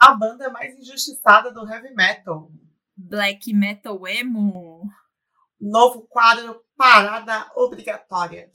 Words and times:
a 0.00 0.14
banda 0.14 0.48
mais 0.48 0.74
injustiçada 0.78 1.52
do 1.52 1.68
heavy 1.70 1.94
metal. 1.94 2.50
Black 2.96 3.52
Metal 3.52 4.08
Emo. 4.08 4.88
Novo 5.60 6.06
quadro 6.08 6.64
Parada 6.74 7.50
Obrigatória. 7.54 8.50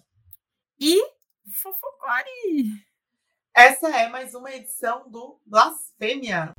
E 0.79 0.99
Fofocore. 1.47 2.83
Essa 3.55 3.89
é 3.89 4.09
mais 4.09 4.33
uma 4.33 4.51
edição 4.51 5.07
do 5.09 5.39
Blasfêmia. 5.45 6.51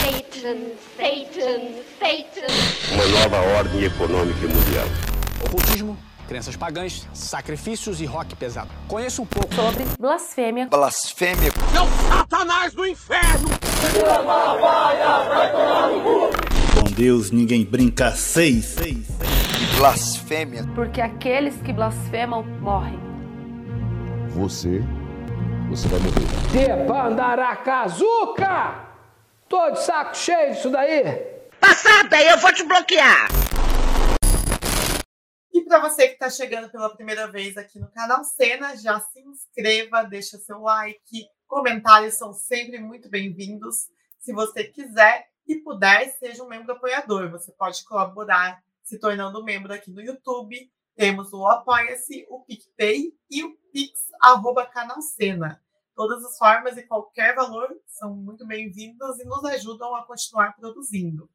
Satan, 0.00 0.74
Satan, 0.96 1.82
Satan. 1.98 2.94
Uma 2.94 3.06
nova 3.20 3.58
ordem 3.58 3.84
econômica 3.84 4.40
mundial. 4.48 4.86
Ocultismo, 5.46 5.98
crenças 6.28 6.56
pagãs, 6.56 7.06
sacrifícios 7.12 8.00
e 8.00 8.04
rock 8.04 8.34
pesado. 8.36 8.70
Conheço 8.88 9.22
um 9.22 9.26
pouco 9.26 9.52
sobre 9.54 9.84
blasfêmia. 9.98 10.66
Blasfêmia. 10.68 11.52
Meu 11.72 11.86
satanás 12.08 12.72
do 12.72 12.86
inferno! 12.86 13.48
Com 16.74 16.84
Deus 16.92 17.30
ninguém 17.30 17.64
brinca 17.64 18.10
seis. 18.12 18.64
seis, 18.64 19.06
seis. 19.06 19.76
Blasfêmia. 19.76 20.64
Porque 20.74 21.00
aqueles 21.00 21.54
que 21.62 21.72
blasfemam 21.72 22.42
morrem. 22.60 22.98
Você, 24.30 24.82
você 25.68 25.86
vai 25.88 26.00
morrer. 26.00 26.26
Debandaracazuca! 26.52 28.74
Tô 29.48 29.70
de 29.70 29.82
saco 29.82 30.16
cheio 30.16 30.54
disso 30.54 30.70
daí. 30.70 31.02
Passada, 31.60 32.20
eu 32.22 32.38
vou 32.38 32.52
te 32.52 32.64
bloquear. 32.64 33.28
Para 35.72 35.88
você 35.88 36.06
que 36.06 36.12
está 36.12 36.28
chegando 36.28 36.70
pela 36.70 36.94
primeira 36.94 37.26
vez 37.26 37.56
aqui 37.56 37.80
no 37.80 37.90
canal 37.90 38.22
Cena, 38.24 38.76
já 38.76 39.00
se 39.00 39.20
inscreva, 39.20 40.02
deixa 40.02 40.36
seu 40.36 40.60
like, 40.60 41.26
comentários 41.48 42.12
são 42.12 42.34
sempre 42.34 42.78
muito 42.78 43.08
bem-vindos. 43.08 43.88
Se 44.18 44.34
você 44.34 44.64
quiser 44.64 45.30
e 45.46 45.56
puder, 45.60 46.12
seja 46.18 46.44
um 46.44 46.46
membro 46.46 46.72
apoiador. 46.72 47.30
Você 47.30 47.50
pode 47.52 47.82
colaborar 47.86 48.62
se 48.82 48.98
tornando 48.98 49.42
membro 49.42 49.72
aqui 49.72 49.90
no 49.90 50.02
YouTube. 50.02 50.70
Temos 50.94 51.32
o 51.32 51.46
Apoia-se, 51.46 52.26
o 52.28 52.40
PicPay 52.40 53.16
e 53.30 53.42
o 53.42 53.56
Pix, 53.72 53.98
arroba 54.20 54.66
Canal 54.66 55.00
Cena. 55.00 55.58
Todas 55.96 56.22
as 56.22 56.36
formas 56.36 56.76
e 56.76 56.82
qualquer 56.82 57.34
valor 57.34 57.74
são 57.86 58.14
muito 58.14 58.46
bem-vindas 58.46 59.18
e 59.20 59.24
nos 59.24 59.42
ajudam 59.46 59.94
a 59.94 60.04
continuar 60.04 60.54
produzindo. 60.54 61.30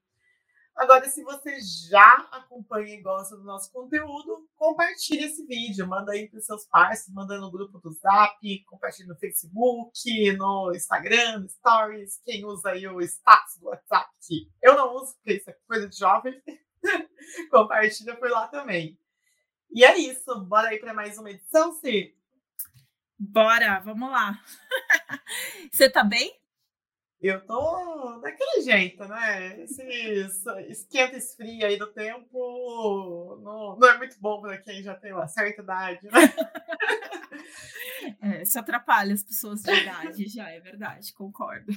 Agora, 0.78 1.10
se 1.10 1.24
você 1.24 1.60
já 1.90 2.30
acompanha 2.32 2.94
e 2.94 3.02
gosta 3.02 3.36
do 3.36 3.44
nosso 3.44 3.72
conteúdo, 3.72 4.48
compartilhe 4.56 5.24
esse 5.24 5.44
vídeo, 5.48 5.88
manda 5.88 6.12
aí 6.12 6.30
para 6.30 6.38
os 6.38 6.46
seus 6.46 6.68
parceiros, 6.68 7.16
manda 7.16 7.36
no 7.40 7.50
grupo 7.50 7.80
do 7.80 7.92
Zap, 7.94 8.38
compartilhe 8.66 9.08
no 9.08 9.18
Facebook, 9.18 10.38
no 10.38 10.72
Instagram, 10.76 11.48
Stories, 11.48 12.22
quem 12.24 12.46
usa 12.46 12.70
aí 12.70 12.88
o 12.88 13.02
status 13.02 13.58
do 13.60 13.70
WhatsApp, 13.70 14.08
que 14.22 14.52
eu 14.62 14.76
não 14.76 14.94
uso, 14.94 15.16
porque 15.16 15.34
isso 15.34 15.50
é 15.50 15.58
coisa 15.68 15.90
de 15.90 15.98
jovem, 15.98 16.40
compartilha 17.50 18.16
por 18.16 18.30
lá 18.30 18.48
também. 18.48 19.00
E 19.72 19.84
é 19.84 19.98
isso, 19.98 20.46
bora 20.46 20.68
aí 20.68 20.78
para 20.78 20.94
mais 20.94 21.18
uma 21.18 21.32
edição, 21.32 21.74
Cir? 21.74 22.16
Bora, 23.18 23.80
vamos 23.80 24.12
lá. 24.12 24.40
Você 25.74 25.90
tá 25.90 26.04
bem? 26.04 26.40
Eu 27.20 27.44
tô 27.46 28.20
daquele 28.22 28.62
jeito, 28.62 29.04
né? 29.06 29.64
Esse 29.64 29.84
esquenta 30.70 31.16
e 31.16 31.18
esfria 31.18 31.68
aí 31.68 31.78
do 31.78 31.88
tempo 31.88 33.40
não, 33.42 33.76
não 33.78 33.88
é 33.90 33.98
muito 33.98 34.20
bom 34.20 34.40
para 34.40 34.58
quem 34.60 34.84
já 34.84 34.94
tem 34.94 35.14
uma 35.14 35.28
certa 35.28 35.62
idade, 35.62 36.06
né? 36.06 36.12
É, 38.22 38.44
isso 38.44 38.60
atrapalha 38.60 39.14
as 39.14 39.24
pessoas 39.24 39.62
de 39.62 39.72
idade, 39.72 40.28
já 40.28 40.50
é 40.50 40.60
verdade, 40.60 41.14
concordo. 41.14 41.74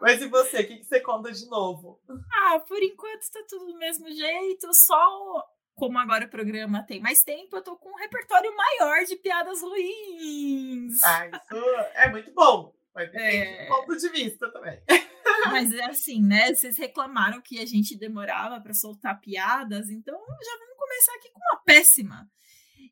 Mas 0.00 0.20
e 0.20 0.28
você, 0.28 0.60
o 0.60 0.66
que, 0.66 0.76
que 0.78 0.84
você 0.84 1.00
conta 1.00 1.30
de 1.30 1.46
novo? 1.48 2.00
Ah, 2.32 2.60
por 2.60 2.82
enquanto 2.82 3.22
está 3.22 3.40
tudo 3.48 3.66
do 3.66 3.78
mesmo 3.78 4.10
jeito, 4.10 4.72
só 4.72 5.44
como 5.74 5.98
agora 5.98 6.26
o 6.26 6.30
programa 6.30 6.84
tem 6.86 7.00
mais 7.00 7.22
tempo, 7.22 7.56
eu 7.56 7.62
tô 7.62 7.76
com 7.76 7.90
um 7.90 7.96
repertório 7.96 8.54
maior 8.56 9.04
de 9.04 9.16
piadas 9.16 9.60
ruins. 9.60 11.02
Ah, 11.02 11.26
isso 11.28 11.64
é 11.94 12.08
muito 12.10 12.32
bom. 12.32 12.72
Mas 12.94 13.10
depende 13.10 13.36
é... 13.36 13.66
do 13.66 13.68
ponto 13.68 13.96
de 13.96 14.08
vista 14.10 14.52
também. 14.52 14.80
Mas 15.50 15.72
é 15.72 15.84
assim, 15.84 16.22
né? 16.22 16.54
Vocês 16.54 16.78
reclamaram 16.78 17.42
que 17.42 17.58
a 17.58 17.66
gente 17.66 17.98
demorava 17.98 18.60
para 18.60 18.72
soltar 18.72 19.20
piadas, 19.20 19.90
então 19.90 20.14
já 20.14 20.58
vamos 20.58 20.76
começar 20.78 21.14
aqui 21.16 21.30
com 21.30 21.40
uma 21.40 21.62
péssima. 21.64 22.30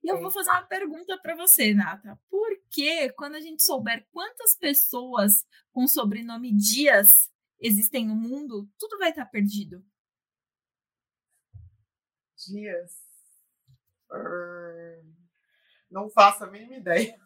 E 0.02 0.10
eu 0.10 0.20
vou 0.20 0.30
fazer 0.30 0.50
uma 0.50 0.66
pergunta 0.66 1.16
para 1.18 1.36
você, 1.36 1.72
Nata. 1.72 2.18
Por 2.28 2.50
que, 2.68 3.10
quando 3.12 3.36
a 3.36 3.40
gente 3.40 3.62
souber 3.62 4.06
quantas 4.10 4.56
pessoas 4.56 5.46
com 5.70 5.86
sobrenome 5.86 6.54
Dias 6.56 7.30
existem 7.60 8.06
no 8.06 8.16
mundo, 8.16 8.68
tudo 8.78 8.98
vai 8.98 9.10
estar 9.10 9.26
perdido? 9.26 9.84
Dias. 12.48 12.90
Uh, 14.10 15.14
não 15.88 16.10
faço 16.10 16.44
a 16.44 16.50
mínima 16.50 16.76
ideia. 16.76 17.16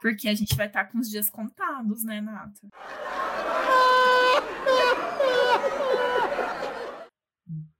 Porque 0.00 0.28
a 0.28 0.34
gente 0.34 0.54
vai 0.54 0.66
estar 0.66 0.84
com 0.86 0.98
os 0.98 1.10
dias 1.10 1.28
contados, 1.28 2.04
né, 2.04 2.20
Nata? 2.20 2.68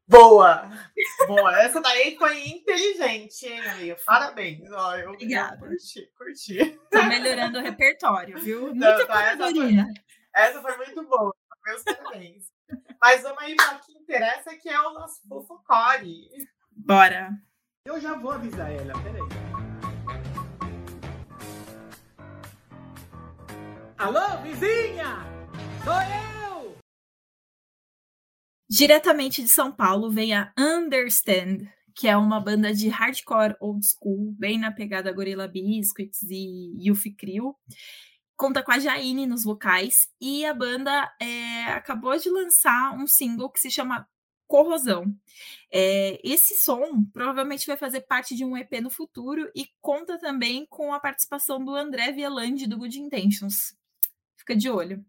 Boa! 0.08 0.70
Boa! 1.26 1.58
Essa 1.60 1.80
daí 1.80 2.16
foi 2.16 2.48
inteligente, 2.48 3.46
hein, 3.46 3.60
amiga? 3.60 3.96
Parabéns. 4.06 4.70
Ó, 4.72 4.96
eu, 4.96 5.10
Obrigada. 5.10 5.56
Eu 5.56 5.68
curti, 5.68 6.10
curti. 6.16 6.80
Tô 6.90 7.02
melhorando 7.04 7.58
o 7.58 7.62
repertório, 7.62 8.38
viu? 8.40 8.74
Muita 8.74 9.06
Não, 9.06 9.20
essa, 9.20 9.36
foi, 9.36 9.76
essa 10.34 10.62
foi 10.62 10.76
muito 10.78 11.04
boa. 11.04 11.34
Meus 11.66 11.82
parabéns. 11.82 12.44
Mas 13.00 13.22
vamos 13.22 13.42
aí 13.42 13.54
para 13.54 13.76
o 13.76 13.80
que 13.80 13.92
interessa, 13.92 14.56
que 14.56 14.68
é 14.68 14.80
o 14.80 14.94
nosso 14.94 15.20
fofocore. 15.28 16.30
Bora. 16.72 17.30
Eu 17.84 18.00
já 18.00 18.14
vou 18.14 18.32
avisar 18.32 18.72
ela, 18.72 18.94
peraí. 19.02 19.57
Alô, 23.98 24.40
vizinha! 24.42 25.26
Sou 25.82 25.92
eu! 25.92 26.78
Diretamente 28.70 29.42
de 29.42 29.48
São 29.48 29.72
Paulo 29.72 30.10
vem 30.10 30.34
a 30.34 30.52
Understand, 30.56 31.68
que 31.96 32.06
é 32.06 32.16
uma 32.16 32.40
banda 32.40 32.72
de 32.72 32.88
hardcore 32.88 33.56
old 33.60 33.84
school, 33.84 34.32
bem 34.38 34.58
na 34.58 34.70
pegada 34.70 35.12
Gorilla 35.12 35.48
Biscuits 35.48 36.22
e 36.30 36.88
Yuffie 36.88 37.14
Crew 37.14 37.56
conta 38.38 38.62
com 38.62 38.70
a 38.70 38.78
Jaine 38.78 39.26
nos 39.26 39.42
vocais 39.42 40.08
e 40.20 40.46
a 40.46 40.54
banda 40.54 41.12
é, 41.20 41.64
acabou 41.72 42.16
de 42.16 42.30
lançar 42.30 42.94
um 42.94 43.04
single 43.04 43.50
que 43.50 43.58
se 43.58 43.68
chama 43.68 44.08
Corrosão. 44.46 45.12
É, 45.72 46.20
esse 46.22 46.54
som 46.62 47.04
provavelmente 47.12 47.66
vai 47.66 47.76
fazer 47.76 48.02
parte 48.02 48.36
de 48.36 48.44
um 48.44 48.56
EP 48.56 48.80
no 48.80 48.90
futuro 48.90 49.50
e 49.56 49.66
conta 49.80 50.16
também 50.18 50.64
com 50.70 50.94
a 50.94 51.00
participação 51.00 51.62
do 51.62 51.74
André 51.74 52.12
Vielandi 52.12 52.68
do 52.68 52.78
Good 52.78 53.00
Intentions. 53.00 53.76
Fica 54.48 54.58
de 54.58 54.70
olho. 54.70 55.04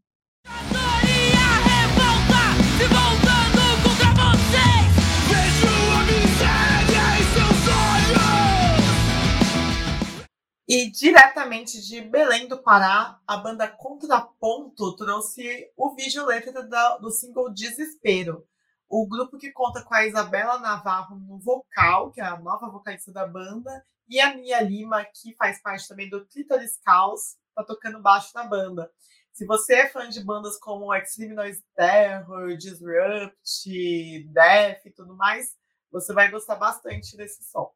E 10.68 10.92
diretamente 10.92 11.82
de 11.82 12.02
Belém 12.02 12.50
do 12.50 12.62
Pará, 12.62 13.18
a 13.26 13.38
banda 13.38 13.66
Contraponto 13.66 14.94
trouxe 14.98 15.72
o 15.78 15.96
vídeo 15.96 16.26
letra 16.26 16.62
do 17.00 17.10
single 17.10 17.50
Desespero. 17.50 18.46
O 18.90 19.08
grupo 19.08 19.38
que 19.38 19.54
conta 19.54 19.82
com 19.84 19.94
a 19.96 20.06
Isabela 20.06 20.60
Navarro 20.60 21.16
no 21.16 21.40
vocal, 21.40 22.12
que 22.12 22.20
é 22.20 22.26
a 22.26 22.38
nova 22.38 22.70
vocalista 22.70 23.14
da 23.14 23.26
banda, 23.26 23.72
e 24.10 24.20
a 24.20 24.36
Mia 24.36 24.62
Lima, 24.62 25.06
que 25.06 25.34
faz 25.36 25.62
parte 25.62 25.88
também 25.88 26.10
do 26.10 26.26
Clitoris 26.26 26.78
Caos, 26.84 27.38
tá 27.56 27.64
tocando 27.64 28.02
baixo 28.02 28.32
na 28.36 28.44
banda. 28.44 28.92
Se 29.40 29.46
você 29.46 29.74
é 29.76 29.88
fã 29.88 30.10
de 30.10 30.22
bandas 30.22 30.60
como 30.60 30.94
Extreme 30.94 31.34
Noise 31.34 31.64
Terror, 31.74 32.58
Disrupt, 32.58 34.28
Death 34.34 34.86
e 34.86 34.92
tudo 34.92 35.16
mais, 35.16 35.56
você 35.90 36.14
vai 36.14 36.30
gostar 36.30 36.56
bastante 36.56 37.16
desse 37.16 37.42
som. 37.50 37.72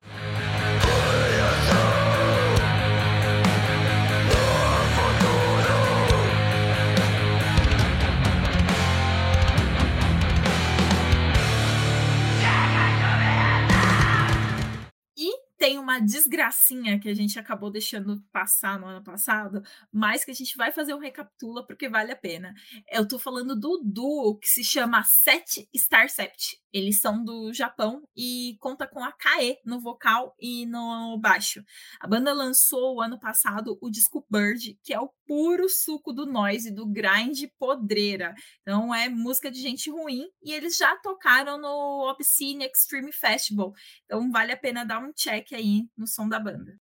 Tem 15.63 15.79
uma 15.79 15.97
desgracinha 15.97 16.99
que 16.99 17.07
a 17.07 17.13
gente 17.13 17.39
acabou 17.39 17.71
deixando 17.71 18.21
passar 18.33 18.77
no 18.77 18.85
ano 18.85 19.01
passado, 19.01 19.63
mas 19.89 20.25
que 20.25 20.31
a 20.31 20.33
gente 20.33 20.57
vai 20.57 20.73
fazer 20.73 20.93
um 20.93 20.99
recapitula 20.99 21.65
porque 21.65 21.87
vale 21.87 22.11
a 22.11 22.17
pena. 22.17 22.53
Eu 22.91 23.07
tô 23.07 23.17
falando 23.17 23.57
do 23.57 23.81
duo 23.81 24.37
que 24.37 24.47
se 24.49 24.61
chama 24.61 25.01
Set 25.03 25.65
Star 25.73 26.09
Sept. 26.09 26.61
Eles 26.73 26.99
são 26.99 27.23
do 27.23 27.53
Japão 27.53 28.01
e 28.15 28.57
conta 28.59 28.87
com 28.87 29.03
a 29.03 29.11
Kae 29.11 29.57
no 29.63 29.79
vocal 29.79 30.35
e 30.39 30.65
no 30.65 31.17
baixo. 31.19 31.63
A 31.99 32.07
banda 32.07 32.33
lançou 32.33 33.01
ano 33.01 33.19
passado 33.19 33.77
o 33.81 33.89
disco 33.89 34.25
Bird, 34.29 34.77
que 34.83 34.93
é 34.93 34.99
o 34.99 35.11
puro 35.27 35.69
suco 35.69 36.11
do 36.11 36.25
noise, 36.25 36.71
do 36.71 36.85
grind 36.85 37.43
podreira. 37.59 38.33
Então 38.61 38.93
é 38.93 39.07
música 39.07 39.51
de 39.51 39.61
gente 39.61 39.89
ruim 39.89 40.27
e 40.41 40.51
eles 40.51 40.77
já 40.77 40.95
tocaram 40.97 41.57
no 41.59 42.09
Obscene 42.09 42.65
Extreme 42.65 43.11
Festival. 43.13 43.73
Então 44.05 44.31
vale 44.31 44.51
a 44.51 44.57
pena 44.57 44.83
dar 44.83 44.99
um 44.99 45.13
check 45.13 45.53
aí 45.53 45.87
no 45.95 46.07
som 46.07 46.27
da 46.27 46.39
banda. 46.39 46.82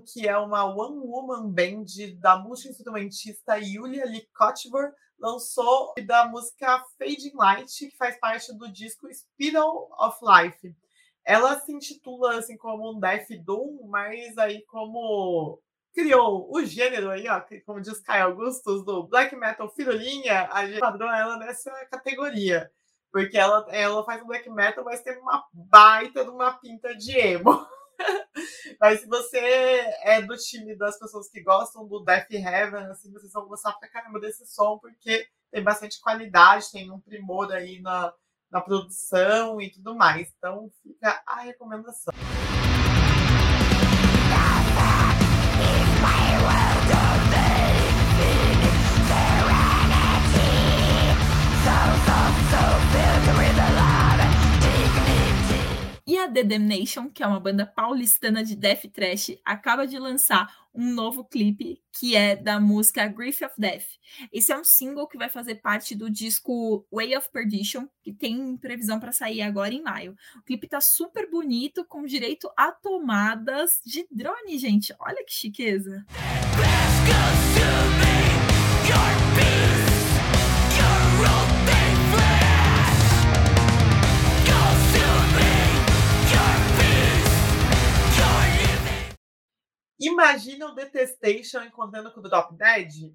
Que 0.00 0.28
é 0.28 0.36
uma 0.36 0.64
one-woman 0.64 1.50
band 1.50 1.86
da 2.20 2.38
multi-instrumentista 2.38 3.56
Yulia 3.56 4.06
Likotvor, 4.06 4.92
lançou 5.18 5.94
da 6.06 6.26
música 6.26 6.84
Fading 6.98 7.32
Light, 7.34 7.88
que 7.88 7.96
faz 7.96 8.18
parte 8.18 8.52
do 8.56 8.70
disco 8.70 9.08
Spiral 9.12 9.88
of 9.98 10.18
Life. 10.22 10.74
Ela 11.24 11.58
se 11.60 11.72
intitula 11.72 12.38
assim 12.38 12.56
como 12.56 12.92
um 12.92 12.98
Death 12.98 13.28
Doom, 13.44 13.86
mas 13.88 14.36
aí 14.38 14.64
como 14.66 15.60
criou 15.94 16.48
o 16.50 16.64
gênero 16.64 17.10
aí, 17.10 17.28
ó, 17.28 17.40
como 17.64 17.80
diz 17.80 18.00
Caio 18.00 18.24
Augustus, 18.24 18.84
do 18.84 19.04
black 19.04 19.36
metal 19.36 19.68
firulinha, 19.70 20.48
a 20.50 20.66
gente 20.66 20.80
padrão 20.80 21.14
ela 21.14 21.36
nessa 21.36 21.70
categoria. 21.86 22.70
Porque 23.12 23.36
ela, 23.36 23.66
ela 23.68 24.04
faz 24.04 24.22
um 24.22 24.26
black 24.26 24.48
metal, 24.50 24.84
mas 24.84 25.02
tem 25.02 25.18
uma 25.18 25.44
baita 25.52 26.24
de 26.24 26.30
uma 26.30 26.52
pinta 26.52 26.96
de 26.96 27.12
emo. 27.12 27.50
Mas 28.80 29.00
se 29.00 29.06
você 29.06 29.38
é 29.38 30.20
do 30.22 30.36
time 30.36 30.76
das 30.76 30.98
pessoas 30.98 31.28
que 31.28 31.42
gostam 31.42 31.86
do 31.86 32.00
Death 32.00 32.30
Heaven, 32.30 32.86
assim, 32.86 33.12
vocês 33.12 33.32
vão 33.32 33.46
gostar 33.46 33.72
pra 33.74 33.88
caramba 33.88 34.20
desse 34.20 34.46
som, 34.46 34.78
porque 34.78 35.26
tem 35.50 35.62
bastante 35.62 36.00
qualidade, 36.00 36.70
tem 36.72 36.90
um 36.90 37.00
primor 37.00 37.52
aí 37.52 37.80
na, 37.80 38.12
na 38.50 38.60
produção 38.60 39.60
e 39.60 39.70
tudo 39.70 39.94
mais. 39.94 40.32
Então 40.36 40.70
fica 40.82 41.22
a 41.26 41.40
recomendação. 41.40 42.12
The 56.32 56.42
Damnation, 56.42 57.08
que 57.10 57.22
é 57.22 57.26
uma 57.26 57.38
banda 57.38 57.66
paulistana 57.66 58.42
de 58.44 58.56
death 58.56 58.90
thrash, 58.92 59.38
acaba 59.44 59.86
de 59.86 59.98
lançar 59.98 60.48
um 60.74 60.92
novo 60.92 61.24
clipe 61.24 61.82
que 61.92 62.16
é 62.16 62.34
da 62.34 62.58
música 62.58 63.06
Grief 63.06 63.42
of 63.42 63.54
Death. 63.58 63.84
Esse 64.32 64.52
é 64.52 64.58
um 64.58 64.64
single 64.64 65.06
que 65.06 65.18
vai 65.18 65.28
fazer 65.28 65.56
parte 65.56 65.94
do 65.94 66.10
disco 66.10 66.86
Way 66.90 67.16
of 67.16 67.30
Perdition, 67.30 67.86
que 68.02 68.12
tem 68.12 68.56
previsão 68.56 68.98
para 68.98 69.12
sair 69.12 69.42
agora 69.42 69.74
em 69.74 69.82
maio. 69.82 70.16
O 70.36 70.42
clipe 70.42 70.66
tá 70.66 70.80
super 70.80 71.30
bonito, 71.30 71.84
com 71.84 72.04
direito 72.04 72.50
a 72.56 72.72
tomadas 72.72 73.80
de 73.84 74.06
drone, 74.10 74.58
gente. 74.58 74.94
Olha 74.98 75.22
que 75.24 75.32
chiqueza. 75.32 76.06
Imagina 90.04 90.66
o 90.66 90.74
Detestation 90.74 91.62
encontrando 91.62 92.10
com 92.10 92.18
o 92.18 92.22
Drop 92.24 92.52
Dead. 92.56 93.14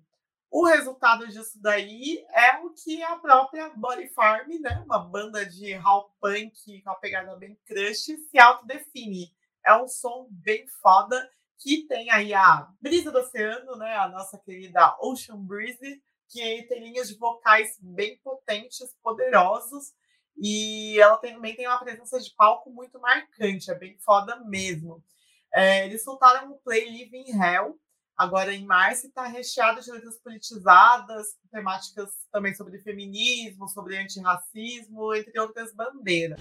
O 0.49 0.65
resultado 0.65 1.27
disso 1.27 1.61
daí 1.61 2.25
é 2.29 2.59
o 2.59 2.69
que 2.69 3.03
a 3.03 3.17
própria 3.17 3.67
Body 3.75 4.07
Farm, 4.07 4.47
né, 4.61 4.81
uma 4.85 4.97
banda 4.97 5.45
de 5.45 5.73
hall 5.73 6.15
punk 6.21 6.81
com 6.81 6.89
uma 6.89 6.95
pegada 6.95 7.35
bem 7.35 7.59
crush, 7.65 8.05
se 8.05 8.39
autodefine. 8.39 9.29
É 9.65 9.75
um 9.75 9.85
som 9.85 10.29
bem 10.31 10.65
foda 10.81 11.29
que 11.57 11.85
tem 11.87 12.09
aí 12.09 12.33
a 12.33 12.69
Brisa 12.79 13.11
do 13.11 13.19
Oceano, 13.19 13.75
né, 13.75 13.97
a 13.97 14.07
nossa 14.07 14.37
querida 14.37 14.95
Ocean 15.01 15.43
Breeze, 15.43 16.01
que 16.29 16.63
tem 16.69 16.83
linhas 16.85 17.09
de 17.09 17.17
vocais 17.17 17.77
bem 17.81 18.17
potentes, 18.19 18.95
poderosos, 19.03 19.93
e 20.37 20.97
ela 21.01 21.17
também 21.17 21.53
tem 21.53 21.67
uma 21.67 21.79
presença 21.79 22.17
de 22.17 22.33
palco 22.33 22.69
muito 22.69 22.97
marcante, 22.97 23.69
é 23.69 23.75
bem 23.75 23.97
foda 23.97 24.39
mesmo. 24.45 25.03
É, 25.53 25.85
eles 25.85 26.03
soltaram 26.03 26.51
o 26.51 26.59
Play 26.59 26.85
Live 26.85 27.17
in 27.17 27.41
Hell, 27.41 27.75
agora 28.15 28.53
em 28.53 28.65
março, 28.65 29.05
e 29.05 29.09
está 29.09 29.25
recheado 29.25 29.81
de 29.81 29.91
letras 29.91 30.19
politizadas, 30.21 31.27
temáticas 31.51 32.09
também 32.31 32.53
sobre 32.53 32.79
feminismo, 32.79 33.67
sobre 33.67 33.97
antirracismo, 33.97 35.13
entre 35.13 35.39
outras 35.39 35.73
bandeiras. 35.73 36.39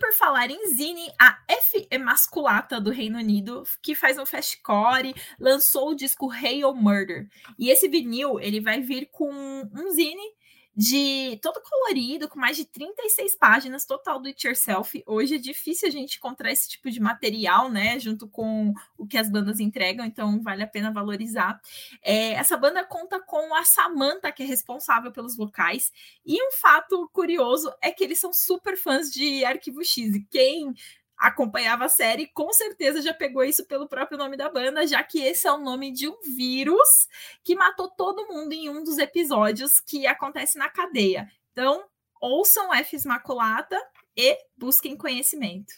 Por 0.00 0.12
falar 0.14 0.50
em 0.50 0.66
Zine, 0.68 1.12
a 1.20 1.38
F 1.46 1.86
Emasculata 1.90 2.80
do 2.80 2.90
Reino 2.90 3.18
Unido, 3.18 3.62
que 3.82 3.94
faz 3.94 4.18
um 4.18 4.24
fastcore, 4.24 5.14
lançou 5.38 5.90
o 5.90 5.94
disco 5.94 6.30
Hail 6.30 6.74
Murder. 6.74 7.28
E 7.58 7.68
esse 7.68 7.86
vinil, 7.86 8.40
ele 8.40 8.60
vai 8.60 8.80
vir 8.80 9.10
com 9.12 9.30
um 9.30 9.90
Zine 9.92 10.39
de 10.76 11.38
todo 11.42 11.60
colorido, 11.60 12.28
com 12.28 12.38
mais 12.38 12.56
de 12.56 12.64
36 12.64 13.36
páginas, 13.36 13.84
total 13.84 14.20
do 14.20 14.28
it 14.28 14.46
yourself. 14.46 15.02
Hoje 15.06 15.34
é 15.34 15.38
difícil 15.38 15.88
a 15.88 15.90
gente 15.90 16.16
encontrar 16.16 16.52
esse 16.52 16.68
tipo 16.68 16.90
de 16.90 17.00
material, 17.00 17.68
né, 17.68 17.98
junto 17.98 18.28
com 18.28 18.72
o 18.96 19.06
que 19.06 19.18
as 19.18 19.30
bandas 19.30 19.58
entregam, 19.58 20.06
então 20.06 20.40
vale 20.42 20.62
a 20.62 20.66
pena 20.66 20.92
valorizar. 20.92 21.60
É, 22.02 22.32
essa 22.32 22.56
banda 22.56 22.84
conta 22.84 23.20
com 23.20 23.54
a 23.54 23.64
Samantha, 23.64 24.32
que 24.32 24.42
é 24.42 24.46
responsável 24.46 25.10
pelos 25.10 25.36
vocais, 25.36 25.92
e 26.24 26.40
um 26.42 26.52
fato 26.52 27.08
curioso 27.12 27.72
é 27.82 27.90
que 27.90 28.04
eles 28.04 28.20
são 28.20 28.32
super 28.32 28.76
fãs 28.76 29.10
de 29.10 29.44
Arquivo 29.44 29.84
X, 29.84 30.14
e 30.14 30.24
quem 30.30 30.74
acompanhava 31.20 31.84
a 31.84 31.88
série, 31.88 32.26
com 32.28 32.50
certeza 32.52 33.02
já 33.02 33.12
pegou 33.12 33.44
isso 33.44 33.66
pelo 33.66 33.86
próprio 33.86 34.16
nome 34.16 34.36
da 34.36 34.48
banda, 34.48 34.86
já 34.86 35.02
que 35.04 35.22
esse 35.22 35.46
é 35.46 35.52
o 35.52 35.58
nome 35.58 35.92
de 35.92 36.08
um 36.08 36.18
vírus 36.22 37.06
que 37.44 37.54
matou 37.54 37.88
todo 37.90 38.26
mundo 38.26 38.52
em 38.52 38.70
um 38.70 38.82
dos 38.82 38.96
episódios 38.96 39.78
que 39.80 40.06
acontece 40.06 40.56
na 40.56 40.70
cadeia. 40.70 41.30
Então, 41.52 41.84
ouçam 42.20 42.72
F 42.74 42.96
Maculata 43.06 43.78
e 44.16 44.36
busquem 44.56 44.96
conhecimento. 44.96 45.74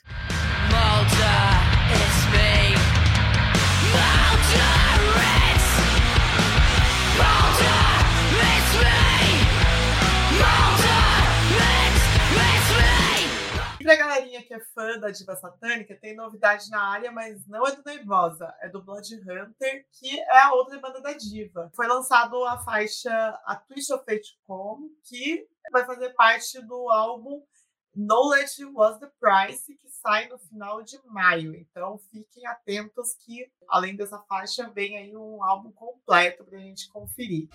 Malta, 0.71 1.52
pra 13.83 13.97
galerinha 13.97 14.43
que 14.43 14.55
é 14.55 14.61
fã 14.75 14.99
da 14.99 15.11
diva 15.11 15.35
satânica, 15.37 15.97
tem 15.97 16.15
novidade 16.15 16.71
na 16.71 16.83
área, 16.83 17.11
mas 17.11 17.47
não 17.47 17.67
é 17.67 17.75
do 17.75 17.83
Nervosa, 17.85 18.55
é 18.61 18.69
do 18.69 18.83
Blood 18.83 19.15
Hunter, 19.17 19.87
que 19.93 20.21
é 20.21 20.39
a 20.39 20.53
outra 20.53 20.79
banda 20.79 21.01
da 21.01 21.13
diva. 21.13 21.71
Foi 21.75 21.87
lançado 21.87 22.43
a 22.45 22.59
faixa 22.59 23.11
A 23.45 23.57
Twist 23.57 23.93
of 23.93 24.05
Fate 24.05 24.39
Com, 24.47 24.91
que 25.05 25.47
vai 25.71 25.85
fazer 25.85 26.11
parte 26.11 26.61
do 26.61 26.89
álbum 26.91 27.43
Knowledge 27.95 28.65
Was 28.75 28.99
the 28.99 29.11
Price, 29.21 29.75
que 29.75 29.89
sai 29.89 30.29
no 30.29 30.39
final 30.39 30.83
de 30.83 30.99
maio. 31.07 31.55
Então 31.55 31.99
fiquem 32.11 32.47
atentos 32.47 33.15
que, 33.25 33.51
além 33.69 33.95
dessa 33.95 34.19
faixa, 34.29 34.71
vem 34.71 34.97
aí 34.97 35.17
um 35.17 35.43
álbum 35.45 35.71
completo 35.73 36.45
pra 36.45 36.59
gente 36.59 36.89
conferir. 36.91 37.49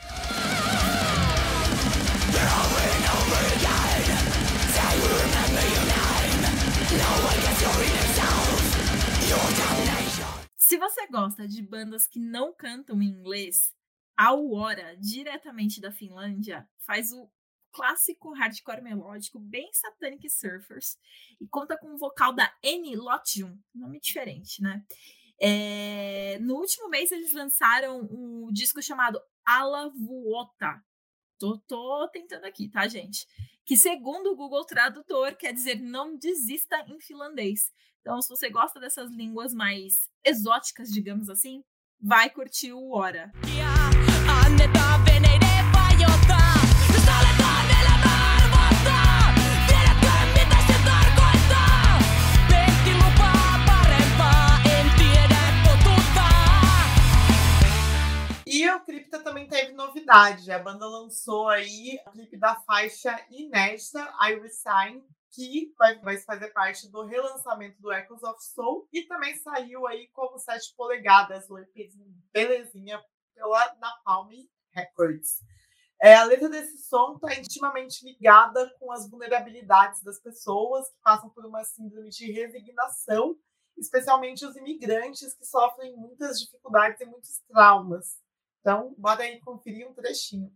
Se 10.56 10.78
você 10.78 11.08
gosta 11.08 11.48
de 11.48 11.62
bandas 11.62 12.08
que 12.08 12.20
não 12.20 12.54
cantam 12.54 13.02
em 13.02 13.08
inglês, 13.08 13.74
a 14.18 14.28
Aurora, 14.28 14.98
diretamente 14.98 15.80
da 15.80 15.92
Finlândia, 15.92 16.68
faz 16.80 17.12
o 17.12 17.30
clássico 17.72 18.34
hardcore 18.34 18.82
melódico, 18.82 19.40
bem 19.40 19.72
Satanic 19.72 20.30
Surfers, 20.30 20.98
e 21.40 21.48
conta 21.48 21.78
com 21.78 21.94
o 21.94 21.98
vocal 21.98 22.34
da 22.34 22.52
Annie 22.66 22.96
Lotjun, 22.96 23.58
nome 23.74 24.00
diferente, 24.00 24.62
né? 24.62 24.84
É, 25.40 26.40
no 26.40 26.56
último 26.56 26.90
mês 26.90 27.12
eles 27.12 27.32
lançaram 27.34 28.02
um 28.12 28.52
disco 28.52 28.82
chamado 28.82 29.22
Alavuota. 29.46 30.84
Tô, 31.38 31.60
tô 31.60 32.10
tentando 32.12 32.46
aqui, 32.46 32.68
tá, 32.68 32.88
gente? 32.88 33.28
Que 33.68 33.76
segundo 33.76 34.32
o 34.32 34.36
Google 34.38 34.64
Tradutor 34.64 35.36
quer 35.36 35.52
dizer 35.52 35.78
não 35.78 36.16
desista 36.16 36.86
em 36.88 37.02
finlandês. 37.02 37.70
Então, 38.00 38.22
se 38.22 38.30
você 38.30 38.50
gosta 38.50 38.80
dessas 38.80 39.12
línguas 39.12 39.54
mais 39.54 40.10
exóticas, 40.24 40.88
digamos 40.88 41.30
assim, 41.30 41.62
vai 42.00 42.30
curtir 42.30 42.72
o 42.72 42.92
Hora. 42.92 43.30
E 43.46 45.07
o 58.78 58.86
Cripta 58.86 59.20
também 59.20 59.48
teve 59.48 59.74
novidade. 59.74 60.52
A 60.52 60.60
banda 60.60 60.86
lançou 60.86 61.50
aí 61.50 62.00
o 62.06 62.12
clipe 62.12 62.38
da 62.38 62.56
faixa 62.62 63.20
inédita 63.30 64.00
I 64.22 64.36
Resign, 64.40 65.04
que 65.32 65.74
vai, 65.78 66.00
vai 66.00 66.18
fazer 66.20 66.50
parte 66.50 66.90
do 66.90 67.04
relançamento 67.04 67.82
do 67.82 67.92
Echoes 67.92 68.24
of 68.24 68.44
Soul 68.44 68.88
e 68.94 69.04
também 69.04 69.36
saiu 69.36 69.88
aí 69.88 70.08
como 70.14 70.38
7 70.38 70.74
polegadas, 70.76 71.50
o 71.50 71.58
EPzinho 71.58 72.14
belezinha 72.32 73.04
pela 73.34 73.76
Napalm 73.76 74.30
Records. 74.72 75.40
É, 76.00 76.16
a 76.16 76.24
letra 76.26 76.48
desse 76.48 76.78
som 76.78 77.16
está 77.16 77.34
intimamente 77.34 78.06
ligada 78.06 78.72
com 78.80 78.92
as 78.92 79.10
vulnerabilidades 79.10 80.04
das 80.04 80.20
pessoas 80.20 80.88
que 80.90 81.00
passam 81.04 81.30
por 81.32 81.44
uma 81.44 81.64
síndrome 81.64 82.10
de 82.10 82.32
resignação, 82.32 83.36
especialmente 83.76 84.46
os 84.46 84.56
imigrantes 84.56 85.34
que 85.34 85.46
sofrem 85.46 85.96
muitas 85.96 86.40
dificuldades 86.40 87.02
e 87.02 87.06
muitos 87.06 87.40
traumas. 87.48 88.27
Então, 88.68 88.94
bora 88.98 89.24
aí 89.24 89.40
conferir 89.40 89.88
um 89.88 89.94
trechinho. 89.94 90.52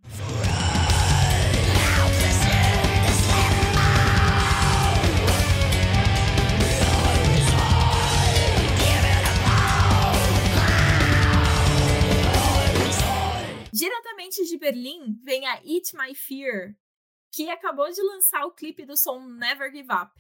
Diretamente 13.72 14.46
de 14.46 14.58
Berlim 14.58 15.18
vem 15.24 15.48
a 15.48 15.62
Eat 15.64 15.96
My 15.96 16.14
Fear, 16.14 16.76
que 17.32 17.50
acabou 17.50 17.90
de 17.90 18.02
lançar 18.02 18.44
o 18.46 18.52
clipe 18.52 18.86
do 18.86 18.98
som 18.98 19.26
Never 19.26 19.72
Give 19.72 19.88
Up. 19.90 20.12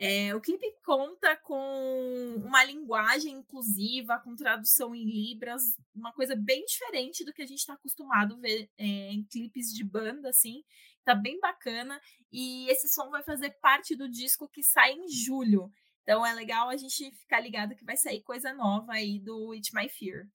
É, 0.00 0.32
o 0.34 0.40
clipe 0.40 0.64
conta 0.84 1.36
com 1.38 2.34
uma 2.44 2.62
linguagem 2.62 3.34
inclusiva, 3.34 4.20
com 4.20 4.36
tradução 4.36 4.94
em 4.94 5.04
libras, 5.04 5.62
uma 5.94 6.12
coisa 6.12 6.36
bem 6.36 6.64
diferente 6.64 7.24
do 7.24 7.32
que 7.32 7.42
a 7.42 7.46
gente 7.46 7.58
está 7.58 7.74
acostumado 7.74 8.34
a 8.34 8.38
ver 8.38 8.70
é, 8.78 8.84
em 8.84 9.24
clipes 9.24 9.72
de 9.72 9.82
banda, 9.82 10.28
assim. 10.28 10.62
Tá 11.04 11.14
bem 11.14 11.40
bacana. 11.40 12.00
E 12.30 12.70
esse 12.70 12.88
som 12.88 13.10
vai 13.10 13.22
fazer 13.24 13.50
parte 13.60 13.96
do 13.96 14.08
disco 14.08 14.48
que 14.48 14.62
sai 14.62 14.92
em 14.92 15.08
julho. 15.08 15.70
Então 16.02 16.24
é 16.24 16.32
legal 16.32 16.68
a 16.68 16.76
gente 16.76 17.10
ficar 17.12 17.40
ligado 17.40 17.74
que 17.74 17.84
vai 17.84 17.96
sair 17.96 18.22
coisa 18.22 18.52
nova 18.54 18.92
aí 18.92 19.18
do 19.18 19.52
It 19.52 19.74
My 19.74 19.88
Fear. 19.88 20.26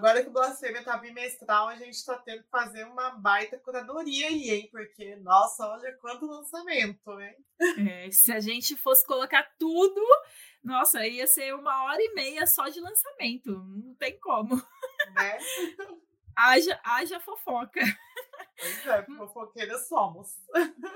Agora 0.00 0.22
que 0.22 0.30
o 0.30 0.32
Blasfêmia 0.32 0.82
tá 0.82 0.96
bimestral, 0.96 1.68
a 1.68 1.76
gente 1.76 2.02
tá 2.06 2.16
tendo 2.16 2.42
que 2.42 2.48
fazer 2.48 2.84
uma 2.84 3.10
baita 3.10 3.58
curadoria 3.58 4.28
aí, 4.28 4.48
hein? 4.48 4.68
Porque, 4.72 5.14
nossa, 5.16 5.68
olha 5.68 5.92
quanto 5.98 6.24
lançamento, 6.24 7.20
hein? 7.20 7.36
É, 7.86 8.10
se 8.10 8.32
a 8.32 8.40
gente 8.40 8.78
fosse 8.78 9.06
colocar 9.06 9.46
tudo, 9.58 10.00
nossa, 10.64 11.06
ia 11.06 11.26
ser 11.26 11.54
uma 11.54 11.84
hora 11.84 12.00
e 12.00 12.14
meia 12.14 12.46
só 12.46 12.66
de 12.70 12.80
lançamento. 12.80 13.52
Não 13.52 13.94
tem 13.96 14.18
como. 14.18 14.56
Né? 14.56 15.38
haja, 16.34 16.80
haja 16.82 17.20
fofoca. 17.20 17.82
Pois 18.58 18.86
é, 18.86 19.04
fofoqueiras 19.04 19.86
somos. 19.86 20.28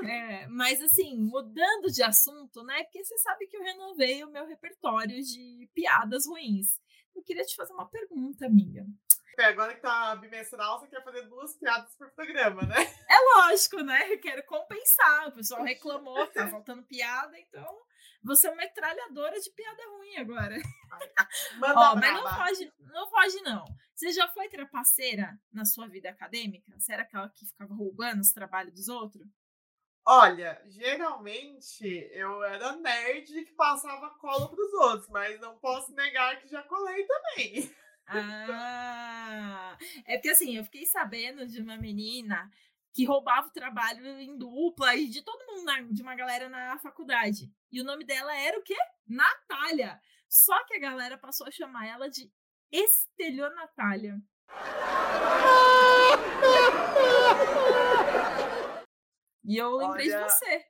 É, 0.08 0.46
mas 0.46 0.80
assim, 0.80 1.14
mudando 1.18 1.92
de 1.92 2.02
assunto, 2.02 2.62
né? 2.62 2.82
Porque 2.84 3.04
você 3.04 3.18
sabe 3.18 3.46
que 3.48 3.56
eu 3.58 3.62
renovei 3.62 4.24
o 4.24 4.30
meu 4.30 4.46
repertório 4.46 5.22
de 5.22 5.68
piadas 5.74 6.26
ruins 6.26 6.82
eu 7.14 7.22
queria 7.22 7.44
te 7.44 7.56
fazer 7.56 7.72
uma 7.72 7.88
pergunta, 7.88 8.46
amiga. 8.46 8.84
Agora 9.38 9.74
que 9.74 9.80
tá 9.80 10.14
bimestral, 10.16 10.78
você 10.78 10.86
quer 10.86 11.02
fazer 11.02 11.22
duas 11.22 11.56
piadas 11.56 11.94
por 11.96 12.10
programa, 12.12 12.62
né? 12.62 12.76
É 13.10 13.36
lógico, 13.36 13.80
né? 13.80 14.12
Eu 14.12 14.20
quero 14.20 14.44
compensar. 14.44 15.28
O 15.28 15.32
pessoal 15.32 15.62
reclamou 15.62 16.26
tá 16.28 16.48
faltando 16.48 16.82
piada, 16.84 17.38
então 17.38 17.66
você 18.22 18.46
é 18.46 18.50
uma 18.50 18.56
metralhadora 18.56 19.38
de 19.38 19.50
piada 19.50 19.82
ruim 19.90 20.16
agora. 20.16 20.56
Manda 21.58 21.80
Ó, 21.80 21.96
mas 21.96 22.12
não 22.12 22.36
foge, 22.36 22.72
não 22.78 23.10
foge, 23.10 23.40
não. 23.42 23.64
Você 23.94 24.12
já 24.12 24.26
foi 24.28 24.48
trapaceira 24.48 25.38
na 25.52 25.64
sua 25.64 25.86
vida 25.88 26.08
acadêmica? 26.08 26.72
Você 26.78 26.92
era 26.92 27.02
aquela 27.02 27.28
que 27.28 27.46
ficava 27.46 27.74
roubando 27.74 28.20
os 28.20 28.32
trabalhos 28.32 28.72
dos 28.72 28.88
outros? 28.88 29.26
Olha, 30.06 30.60
geralmente 30.66 31.86
eu 32.12 32.44
era 32.44 32.76
nerd 32.76 33.44
que 33.44 33.52
passava 33.52 34.10
cola 34.18 34.48
pros 34.48 34.72
outros, 34.74 35.08
mas 35.08 35.40
não 35.40 35.56
posso 35.58 35.94
negar 35.94 36.38
que 36.40 36.48
já 36.48 36.62
colei 36.62 37.06
também. 37.06 37.74
Ah, 38.06 39.78
é 40.06 40.16
porque 40.18 40.28
assim, 40.28 40.56
eu 40.56 40.64
fiquei 40.64 40.84
sabendo 40.84 41.46
de 41.46 41.58
uma 41.62 41.78
menina 41.78 42.50
que 42.92 43.06
roubava 43.06 43.48
o 43.48 43.52
trabalho 43.52 44.06
em 44.20 44.36
dupla 44.36 44.94
e 44.94 45.08
de 45.08 45.22
todo 45.22 45.46
mundo, 45.46 45.64
na, 45.64 45.80
de 45.80 46.02
uma 46.02 46.14
galera 46.14 46.50
na 46.50 46.78
faculdade. 46.78 47.50
E 47.72 47.80
o 47.80 47.84
nome 47.84 48.04
dela 48.04 48.36
era 48.36 48.58
o 48.58 48.62
quê? 48.62 48.76
Natália. 49.06 49.98
Só 50.28 50.64
que 50.64 50.74
a 50.74 50.80
galera 50.80 51.16
passou 51.16 51.46
a 51.46 51.50
chamar 51.50 51.86
ela 51.86 52.10
de 52.10 52.30
Estelionatália. 52.70 54.20
E 59.44 59.56
eu 59.58 59.76
lembrei 59.76 60.12
Olha... 60.12 60.24
de 60.24 60.32
você. 60.32 60.66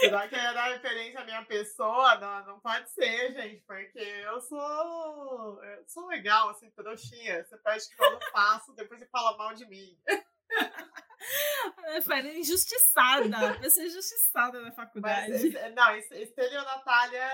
Será 0.00 0.28
que 0.28 0.34
ia 0.34 0.52
dar 0.52 0.68
referência 0.68 1.20
à 1.20 1.24
minha 1.24 1.44
pessoa? 1.44 2.16
Não, 2.16 2.46
não 2.46 2.60
pode 2.60 2.90
ser, 2.90 3.32
gente, 3.32 3.62
porque 3.66 3.98
eu 3.98 4.40
sou. 4.40 5.64
Eu 5.64 5.84
sou 5.86 6.06
legal, 6.06 6.50
assim, 6.50 6.70
trouxinha. 6.70 7.44
Você 7.44 7.56
pede 7.58 7.88
que 7.88 8.02
eu 8.02 8.12
não 8.12 8.20
faço, 8.30 8.74
depois 8.74 9.00
você 9.00 9.06
fala 9.06 9.36
mal 9.38 9.54
de 9.54 9.66
mim. 9.66 9.98
Foi 12.04 12.38
injustiçada, 12.38 13.58
pessoa 13.58 13.86
injustiçada 13.86 14.60
na 14.60 14.70
faculdade. 14.72 15.50
Mas, 15.50 15.74
não, 15.74 15.96
estelionatália 15.96 17.26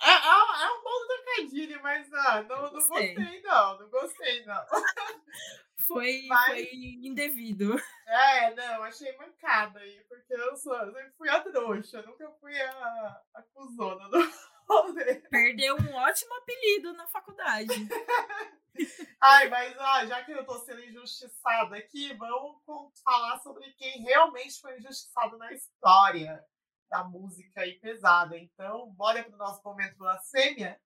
é, 0.00 0.10
é, 0.10 0.64
é 0.64 0.70
um 0.70 0.82
bom 0.82 1.06
trocadilho, 1.06 1.82
mas 1.82 2.12
ah, 2.12 2.42
não, 2.42 2.62
não 2.62 2.70
gostei, 2.70 3.14
não. 3.42 3.78
Não 3.78 3.88
gostei, 3.90 4.44
não. 4.44 4.64
Foi, 5.86 6.24
mas, 6.28 6.46
foi 6.46 6.70
indevido. 7.02 7.76
É, 8.06 8.54
não, 8.54 8.84
achei 8.84 9.14
mancada 9.18 9.80
aí, 9.80 10.02
porque 10.08 10.32
eu, 10.32 10.56
sou, 10.56 10.74
eu 10.74 10.92
sempre 10.92 11.12
fui 11.18 11.28
a 11.28 11.40
trouxa, 11.40 12.02
nunca 12.02 12.30
fui 12.40 12.58
a, 12.58 13.20
a 13.34 13.42
cuzona 13.52 14.08
do 14.08 14.18
rolê. 14.66 15.16
Perdeu 15.30 15.76
um 15.76 15.94
ótimo 15.94 16.34
apelido 16.36 16.94
na 16.94 17.06
faculdade. 17.08 17.68
Ai, 19.20 19.48
mas 19.50 19.76
ó, 19.78 20.06
já 20.06 20.24
que 20.24 20.32
eu 20.32 20.44
tô 20.46 20.58
sendo 20.60 20.82
injustiçada 20.82 21.76
aqui, 21.76 22.14
vamos 22.14 22.62
falar 23.04 23.38
sobre 23.40 23.70
quem 23.74 24.02
realmente 24.02 24.58
foi 24.60 24.78
injustiçado 24.78 25.36
na 25.36 25.52
história 25.52 26.42
da 26.90 27.04
música 27.04 27.60
aí 27.60 27.78
pesada. 27.80 28.36
Então, 28.36 28.90
bora 28.92 29.22
pro 29.22 29.36
nosso 29.36 29.62
momento 29.64 29.96
blasfêmia? 29.96 30.80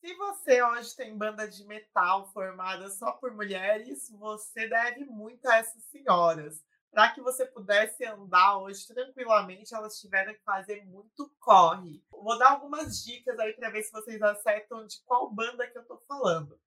Se 0.00 0.14
você 0.14 0.62
hoje 0.62 0.96
tem 0.96 1.16
banda 1.16 1.46
de 1.46 1.64
metal 1.66 2.26
formada 2.32 2.88
só 2.90 3.12
por 3.12 3.32
mulheres, 3.32 4.10
você 4.10 4.66
deve 4.66 5.04
muito 5.04 5.46
a 5.46 5.56
essas 5.56 5.84
senhoras. 5.84 6.64
Para 6.90 7.12
que 7.12 7.20
você 7.20 7.46
pudesse 7.46 8.04
andar 8.04 8.58
hoje 8.58 8.86
tranquilamente, 8.86 9.74
elas 9.74 10.00
tiveram 10.00 10.34
que 10.34 10.42
fazer 10.42 10.84
muito 10.86 11.30
corre. 11.38 12.02
Vou 12.10 12.36
dar 12.36 12.52
algumas 12.52 13.04
dicas 13.04 13.38
aí 13.38 13.52
para 13.52 13.70
ver 13.70 13.82
se 13.82 13.92
vocês 13.92 14.20
acertam 14.20 14.84
de 14.86 15.00
qual 15.04 15.30
banda 15.30 15.70
que 15.70 15.78
eu 15.78 15.86
tô 15.86 15.98
falando. 16.08 16.58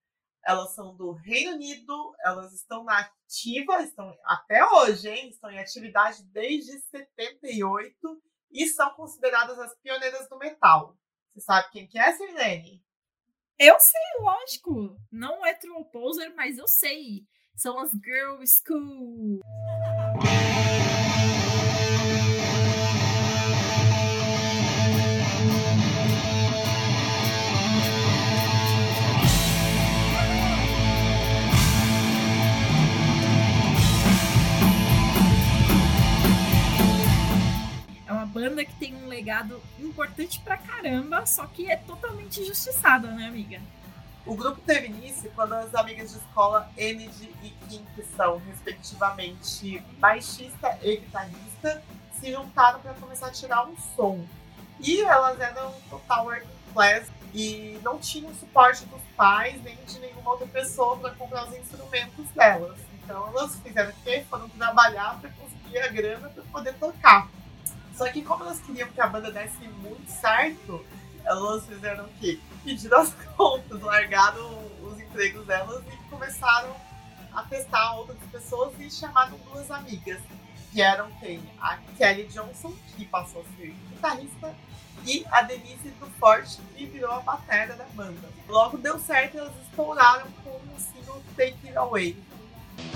Elas 0.45 0.75
são 0.75 0.95
do 0.95 1.13
Reino 1.13 1.53
Unido, 1.53 2.13
elas 2.25 2.53
estão 2.53 2.83
na 2.83 3.00
ativa, 3.00 3.81
estão 3.81 4.13
até 4.25 4.63
hoje, 4.65 5.09
hein? 5.09 5.29
Estão 5.29 5.50
em 5.50 5.59
atividade 5.59 6.23
desde 6.25 6.79
78 6.79 8.21
e 8.51 8.67
são 8.67 8.89
consideradas 8.93 9.57
as 9.57 9.73
pioneiras 9.79 10.27
do 10.27 10.38
metal. 10.38 10.97
Você 11.33 11.41
sabe 11.41 11.71
quem 11.71 11.88
que 11.88 11.97
é, 11.97 12.12
Sirlene? 12.12 12.83
Eu 13.57 13.79
sei, 13.79 14.01
lógico. 14.19 14.97
Não 15.12 15.45
é 15.45 15.53
True 15.53 15.85
Poser, 15.91 16.33
mas 16.35 16.57
eu 16.57 16.67
sei. 16.67 17.25
São 17.55 17.79
as 17.79 17.91
Girl 17.91 18.43
School. 18.45 19.39
Legado 39.23 39.61
importante 39.79 40.41
pra 40.41 40.57
caramba, 40.57 41.25
só 41.25 41.47
que 41.47 41.71
é 41.71 41.77
totalmente 41.77 42.41
injustiçada, 42.41 43.07
né, 43.07 43.27
amiga? 43.27 43.61
O 44.25 44.35
grupo 44.35 44.59
teve 44.61 44.87
início 44.87 45.31
quando 45.33 45.53
as 45.53 45.73
amigas 45.73 46.11
de 46.11 46.17
escola 46.17 46.69
Enid 46.77 47.29
e 47.41 47.49
Kim, 47.67 47.85
que 47.95 48.03
são, 48.15 48.37
respectivamente, 48.47 49.79
baixista 49.97 50.77
e 50.81 50.97
guitarrista, 50.97 51.81
se 52.19 52.31
juntaram 52.31 52.79
para 52.81 52.93
começar 52.95 53.27
a 53.27 53.31
tirar 53.31 53.65
um 53.65 53.75
som. 53.95 54.25
E 54.79 55.01
elas 55.01 55.39
eram 55.39 55.73
total 55.89 56.25
working 56.25 56.47
class 56.73 57.09
e 57.33 57.79
não 57.81 57.97
tinham 57.99 58.33
suporte 58.35 58.85
dos 58.85 59.01
pais 59.15 59.61
nem 59.63 59.75
de 59.85 59.99
nenhuma 59.99 60.31
outra 60.31 60.47
pessoa 60.47 60.97
para 60.97 61.11
comprar 61.11 61.47
os 61.47 61.57
instrumentos 61.57 62.27
delas. 62.29 62.77
Então 63.03 63.27
elas 63.27 63.55
fizeram 63.57 63.91
o 63.91 64.03
quê? 64.03 64.25
Foram 64.29 64.49
trabalhar 64.49 65.19
para 65.19 65.29
conseguir 65.31 65.79
a 65.79 65.87
grana 65.89 66.29
para 66.29 66.43
poder 66.43 66.73
tocar. 66.75 67.29
Só 67.95 68.12
que 68.12 68.21
como 68.21 68.43
elas 68.43 68.59
queriam 68.59 68.89
que 68.89 69.01
a 69.01 69.07
banda 69.07 69.31
desse 69.31 69.67
muito 69.67 70.09
certo, 70.09 70.83
elas 71.23 71.65
fizeram 71.65 72.05
o 72.05 72.09
quê? 72.19 72.39
Pediram 72.63 73.01
as 73.01 73.13
contas, 73.35 73.81
largaram 73.81 74.63
os 74.81 75.00
empregos 75.00 75.45
delas 75.45 75.83
e 75.91 76.09
começaram 76.09 76.75
a 77.33 77.43
testar 77.43 77.95
outras 77.95 78.17
pessoas 78.31 78.73
e 78.79 78.89
chamaram 78.89 79.38
duas 79.51 79.69
amigas, 79.71 80.19
que 80.71 80.81
eram 80.81 81.09
quem? 81.19 81.41
A 81.62 81.77
Kelly 81.97 82.25
Johnson, 82.25 82.73
que 82.95 83.05
passou 83.05 83.41
a 83.41 83.57
ser 83.57 83.75
guitarrista, 83.89 84.55
e 85.05 85.25
a 85.31 85.41
Denise 85.41 85.89
do 86.00 86.07
Forte, 86.19 86.62
que 86.75 86.85
virou 86.85 87.12
a 87.12 87.19
bateria 87.19 87.75
da 87.75 87.85
banda. 87.93 88.29
Logo 88.47 88.77
deu 88.77 89.00
certo 89.00 89.35
e 89.35 89.39
elas 89.39 89.53
estouraram 89.67 90.27
com 90.43 90.50
o 90.50 90.79
single 90.79 91.21
Take 91.35 91.57
It 91.67 91.77
Away. 91.77 92.17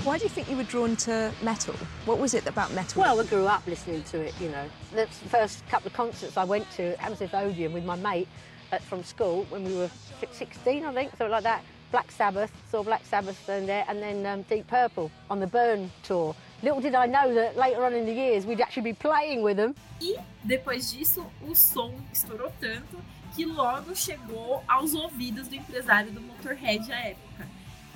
Why 0.08 0.16
do 0.16 0.24
you 0.24 0.30
think 0.30 0.48
you 0.48 0.56
were 0.56 0.62
drawn 0.64 0.96
to 0.96 1.30
metal? 1.42 1.74
What 2.06 2.18
was 2.18 2.32
it 2.32 2.46
about 2.46 2.72
metal? 2.72 3.02
Well, 3.02 3.20
I 3.20 3.24
grew 3.24 3.46
up 3.46 3.66
listening 3.66 4.02
to 4.04 4.18
it, 4.18 4.32
you 4.40 4.48
know. 4.48 4.64
The 4.94 5.06
first 5.06 5.68
couple 5.68 5.88
of 5.88 5.92
concerts 5.92 6.38
I 6.38 6.44
went 6.44 6.68
to, 6.76 6.96
Hammersmith 6.96 7.34
Odeon 7.34 7.74
with 7.74 7.84
my 7.84 7.94
mate 7.94 8.26
at, 8.72 8.82
from 8.82 9.04
school 9.04 9.44
when 9.50 9.64
we 9.64 9.76
were 9.76 9.90
16, 10.32 10.82
I 10.82 10.94
think, 10.94 11.10
something 11.10 11.30
like 11.30 11.42
that. 11.42 11.62
Black 11.92 12.10
Sabbath, 12.10 12.50
saw 12.70 12.82
Black 12.82 13.04
Sabbath 13.04 13.46
and, 13.50 13.68
there, 13.68 13.84
and 13.86 14.00
then 14.00 14.24
um, 14.24 14.42
Deep 14.48 14.66
Purple 14.66 15.10
on 15.28 15.40
the 15.40 15.46
Burn 15.46 15.90
tour. 16.02 16.34
Little 16.62 16.80
did 16.80 16.94
I 16.94 17.04
know 17.04 17.34
that 17.34 17.58
later 17.58 17.84
on 17.84 17.92
in 17.92 18.06
the 18.06 18.14
years 18.14 18.46
we'd 18.46 18.62
actually 18.62 18.84
be 18.84 18.94
playing 18.94 19.42
with 19.42 19.58
them. 19.58 19.74
E 20.00 20.16
depois 20.42 20.90
disso, 20.90 21.26
o 21.46 21.54
som 21.54 21.94
estourou 22.10 22.50
tanto 22.58 22.98
que 23.36 23.44
logo 23.44 23.94
chegou 23.94 24.64
aos 24.66 24.94
ouvidos 24.94 25.48
do 25.48 25.54
empresário 25.54 26.10
do 26.12 26.22
Motorhead 26.22 26.90
à 26.90 27.08
época. 27.08 27.46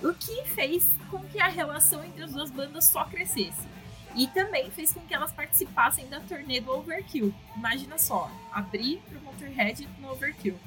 O 0.02 0.12
que 0.12 0.44
fez 0.46 0.84
com 1.12 1.22
que 1.28 1.38
a 1.38 1.48
relação 1.48 2.02
entre 2.02 2.24
as 2.24 2.32
duas 2.32 2.50
bandas 2.50 2.86
só 2.86 3.04
crescesse. 3.04 3.68
E 4.14 4.26
também 4.28 4.70
fez 4.70 4.92
com 4.92 5.00
que 5.00 5.14
elas 5.14 5.30
participassem 5.30 6.08
da 6.08 6.20
turnê 6.20 6.60
do 6.60 6.72
Overkill. 6.72 7.34
Imagina 7.54 7.98
só, 7.98 8.30
abrir 8.50 9.02
para 9.08 9.18
o 9.18 9.22
Motorhead 9.22 9.86
no 10.00 10.10
Overkill. 10.10 10.58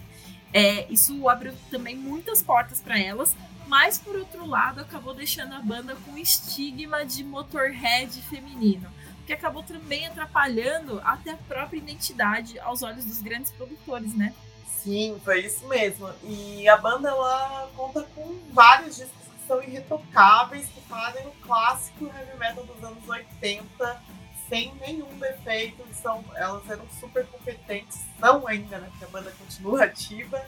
É, 0.53 0.89
isso 0.91 1.27
abriu 1.27 1.53
também 1.71 1.95
muitas 1.95 2.41
portas 2.43 2.79
para 2.79 2.97
elas, 2.99 3.35
mas 3.67 3.97
por 3.97 4.15
outro 4.15 4.45
lado 4.45 4.81
acabou 4.81 5.13
deixando 5.15 5.53
a 5.53 5.59
banda 5.59 5.95
com 6.05 6.17
estigma 6.17 7.03
de 7.03 7.23
Motorhead 7.23 8.21
feminino, 8.21 8.87
que 9.25 9.33
acabou 9.33 9.63
também 9.63 10.05
atrapalhando 10.05 11.01
até 11.03 11.31
a 11.31 11.37
própria 11.37 11.77
identidade 11.77 12.59
aos 12.59 12.83
olhos 12.83 13.03
dos 13.03 13.21
grandes 13.21 13.51
produtores, 13.51 14.15
né? 14.15 14.33
Sim, 14.67 15.19
foi 15.23 15.43
isso 15.43 15.67
mesmo. 15.67 16.07
E 16.23 16.69
a 16.69 16.77
banda 16.77 17.09
ela 17.09 17.69
conta 17.75 18.03
com 18.15 18.39
vários 18.53 18.97
discos 18.97 19.24
são 19.47 19.61
irretocáveis, 19.61 20.67
que 20.67 20.81
fazem 20.81 21.25
o 21.27 21.31
clássico 21.41 22.05
heavy 22.05 22.37
metal 22.37 22.65
dos 22.65 22.83
anos 22.83 23.07
80, 23.07 24.01
sem 24.49 24.73
nenhum 24.75 25.17
defeito. 25.19 25.85
São, 25.93 26.23
elas 26.35 26.69
eram 26.69 26.85
super 26.99 27.25
competentes, 27.27 27.99
são 28.19 28.47
ainda, 28.47 28.77
né? 28.77 28.87
Porque 28.89 29.05
a 29.05 29.07
banda 29.09 29.31
continua 29.31 29.83
ativa. 29.85 30.45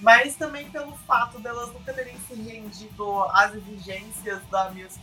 Mas 0.00 0.36
também 0.36 0.68
pelo 0.70 0.92
fato 0.98 1.38
delas 1.40 1.72
nunca 1.72 1.92
terem 1.94 2.18
se 2.28 2.34
rendido 2.34 3.22
às 3.30 3.54
exigências 3.54 4.42
da 4.50 4.70
music 4.70 5.00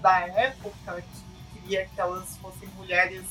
da 0.00 0.20
época, 0.20 1.00
que 1.00 1.60
queria 1.60 1.86
que 1.86 1.98
elas 1.98 2.36
fossem 2.36 2.68
mulheres 2.76 3.24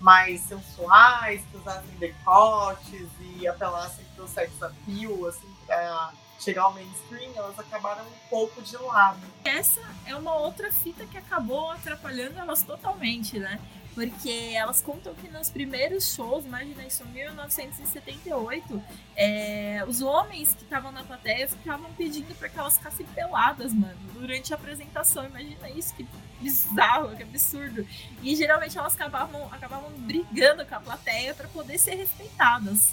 mais 0.00 0.40
sensuais, 0.40 1.42
que 1.50 1.58
usassem 1.58 1.90
decotes 1.98 3.08
e 3.20 3.46
apelassem 3.46 4.04
para 4.14 4.24
o 4.24 4.28
sex 4.28 4.62
appeal, 4.62 5.26
assim, 5.26 5.54
para 5.66 6.12
chegar 6.38 6.62
ao 6.62 6.74
mainstream, 6.74 7.32
elas 7.34 7.58
acabaram 7.58 8.04
um 8.04 8.28
pouco 8.28 8.60
de 8.62 8.76
lado. 8.76 9.20
Essa 9.44 9.82
é 10.06 10.14
uma 10.14 10.34
outra 10.34 10.72
fita 10.72 11.06
que 11.06 11.16
acabou 11.16 11.70
atrapalhando 11.70 12.38
elas 12.38 12.62
totalmente, 12.62 13.38
né? 13.38 13.60
Porque 13.96 14.52
elas 14.54 14.82
contam 14.82 15.14
que 15.14 15.26
nos 15.26 15.48
primeiros 15.48 16.14
shows, 16.14 16.44
imagina 16.44 16.84
isso, 16.86 17.02
1978, 17.06 18.82
é, 19.16 19.82
os 19.88 20.02
homens 20.02 20.52
que 20.52 20.64
estavam 20.64 20.92
na 20.92 21.02
plateia 21.02 21.48
ficavam 21.48 21.90
pedindo 21.94 22.34
para 22.34 22.50
que 22.50 22.58
elas 22.58 22.76
ficassem 22.76 23.06
peladas, 23.06 23.72
mano, 23.72 23.96
durante 24.12 24.52
a 24.52 24.56
apresentação. 24.56 25.24
Imagina 25.24 25.70
isso, 25.70 25.94
que 25.94 26.06
bizarro, 26.42 27.16
que 27.16 27.22
absurdo. 27.22 27.86
E 28.22 28.36
geralmente 28.36 28.76
elas 28.76 28.94
acabavam, 28.94 29.48
acabavam 29.50 29.90
brigando 29.92 30.66
com 30.66 30.74
a 30.74 30.80
plateia 30.80 31.32
para 31.32 31.48
poder 31.48 31.78
ser 31.78 31.94
respeitadas. 31.94 32.92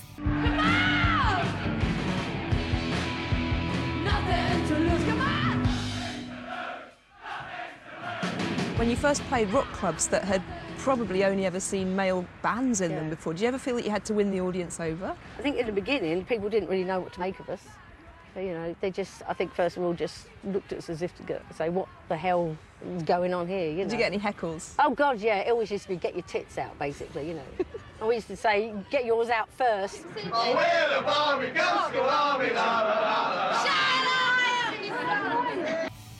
When 8.77 8.89
you 8.89 8.97
first 8.97 9.21
played 9.29 9.49
rock 9.51 9.71
clubs 9.71 10.07
that 10.09 10.25
had 10.25 10.41
probably 10.77 11.23
only 11.23 11.45
ever 11.45 11.61
seen 11.61 11.95
male 11.95 12.25
bands 12.41 12.81
in 12.81 12.95
them 12.95 13.09
before, 13.09 13.33
did 13.33 13.41
you 13.41 13.47
ever 13.47 13.57
feel 13.57 13.75
that 13.75 13.85
you 13.85 13.91
had 13.91 14.03
to 14.05 14.13
win 14.13 14.29
the 14.29 14.41
audience 14.41 14.79
over? 14.79 15.15
I 15.39 15.41
think 15.41 15.57
in 15.57 15.67
the 15.67 15.71
beginning 15.71 16.25
people 16.25 16.49
didn't 16.49 16.67
really 16.67 16.83
know 16.83 16.99
what 16.99 17.13
to 17.13 17.19
make 17.21 17.39
of 17.39 17.49
us. 17.49 17.61
You 18.35 18.53
know, 18.53 18.75
they 18.81 18.89
just, 18.89 19.21
I 19.27 19.33
think 19.33 19.53
first 19.53 19.77
of 19.77 19.83
all, 19.83 19.93
just 19.93 20.25
looked 20.43 20.71
at 20.71 20.79
us 20.79 20.89
as 20.89 21.03
if 21.03 21.15
to 21.17 21.23
go, 21.23 21.39
say, 21.55 21.69
what 21.69 21.87
the 22.09 22.17
hell 22.17 22.57
is 22.95 23.03
going 23.03 23.33
on 23.33 23.47
here? 23.47 23.69
You 23.69 23.77
know? 23.77 23.83
Did 23.83 23.91
you 23.91 23.97
get 23.99 24.11
any 24.11 24.19
heckles? 24.19 24.73
Oh 24.79 24.93
God, 24.93 25.19
yeah. 25.19 25.37
It 25.39 25.51
always 25.51 25.69
used 25.69 25.83
to 25.83 25.89
be 25.89 25.97
get 25.97 26.15
your 26.15 26.23
tits 26.23 26.57
out, 26.57 26.77
basically. 26.79 27.27
You 27.27 27.35
know, 27.35 27.45
I 27.99 28.01
always 28.01 28.17
used 28.17 28.27
to 28.29 28.35
say 28.37 28.73
get 28.89 29.05
yours 29.05 29.29
out 29.29 29.49
first. 29.49 30.03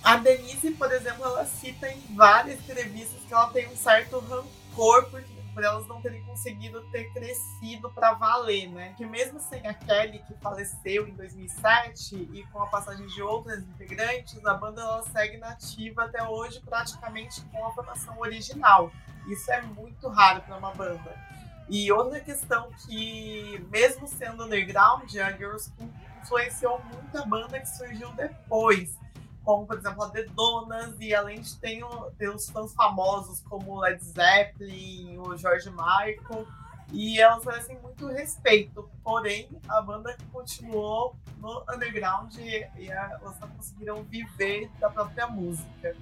A 0.06 0.17
Denise, 0.17 0.71
por 0.78 0.91
exemplo, 0.91 1.26
ela 1.26 1.45
cita 1.45 1.88
em 1.88 1.97
várias 2.13 2.60
entrevistas 2.60 3.21
que 3.26 3.34
ela 3.34 3.47
tem 3.47 3.67
um 3.69 3.76
certo 3.76 4.19
rancor 4.19 5.06
por, 5.10 5.23
por 5.54 5.63
elas 5.63 5.88
não 5.88 6.02
terem 6.02 6.24
conseguido 6.24 6.82
ter 6.92 7.12
crescido 7.13 7.89
para 7.92 8.13
valer, 8.13 8.70
né? 8.70 8.94
Que 8.98 9.06
mesmo 9.06 9.39
sem 9.39 9.66
a 9.68 9.74
Kelly, 9.74 10.20
que 10.28 10.34
faleceu 10.36 11.08
em 11.08 11.13
2007, 11.16 12.16
e 12.34 12.44
com 12.52 12.62
a 12.62 12.68
passagem 12.68 13.06
de 13.08 13.22
outras 13.22 13.60
integrantes, 13.60 14.44
a 14.46 14.54
banda 14.54 14.82
ela 14.82 15.04
segue 15.04 15.38
nativa 15.38 16.04
até 16.04 16.24
hoje, 16.28 16.62
praticamente 16.62 17.42
com 17.46 17.66
a 17.66 17.72
formação 17.72 18.20
original. 18.20 18.92
Isso 19.28 19.52
é 19.52 19.62
muito 19.62 20.10
raro 20.10 20.42
para 20.42 20.58
uma 20.58 20.72
banda. 20.74 21.16
E 21.70 21.92
outra 21.92 22.20
questão 22.20 22.70
que, 22.86 23.66
mesmo 23.72 24.08
sendo 24.08 24.44
underground, 24.44 25.10
a 25.16 25.32
Girls 25.32 25.72
influenciou 26.22 26.82
muito 26.84 27.18
a 27.18 27.26
banda 27.26 27.60
que 27.60 27.70
surgiu 27.70 28.12
depois 28.13 28.98
como 29.43 29.65
por 29.67 29.77
exemplo 29.77 30.03
a 30.03 30.10
The 30.10 30.23
Donas, 30.23 30.95
e 30.99 31.13
além 31.13 31.41
de 31.41 31.56
ter, 31.58 31.84
ter 32.17 32.29
os 32.29 32.49
fãs 32.49 32.73
famosos 32.73 33.41
como 33.41 33.79
Led 33.79 34.03
Zeppelin, 34.03 35.17
o 35.17 35.36
George 35.38 35.69
Michael, 35.69 36.47
e 36.91 37.19
elas 37.19 37.43
merecem 37.43 37.77
muito 37.79 38.08
respeito. 38.08 38.89
Porém, 39.03 39.49
a 39.67 39.82
banda 39.82 40.15
continuou 40.32 41.15
no 41.38 41.63
underground 41.73 42.36
e, 42.38 42.65
e 42.77 42.89
elas 42.89 43.39
não 43.39 43.49
conseguiram 43.49 44.03
viver 44.03 44.69
da 44.79 44.89
própria 44.89 45.27
música. 45.27 45.95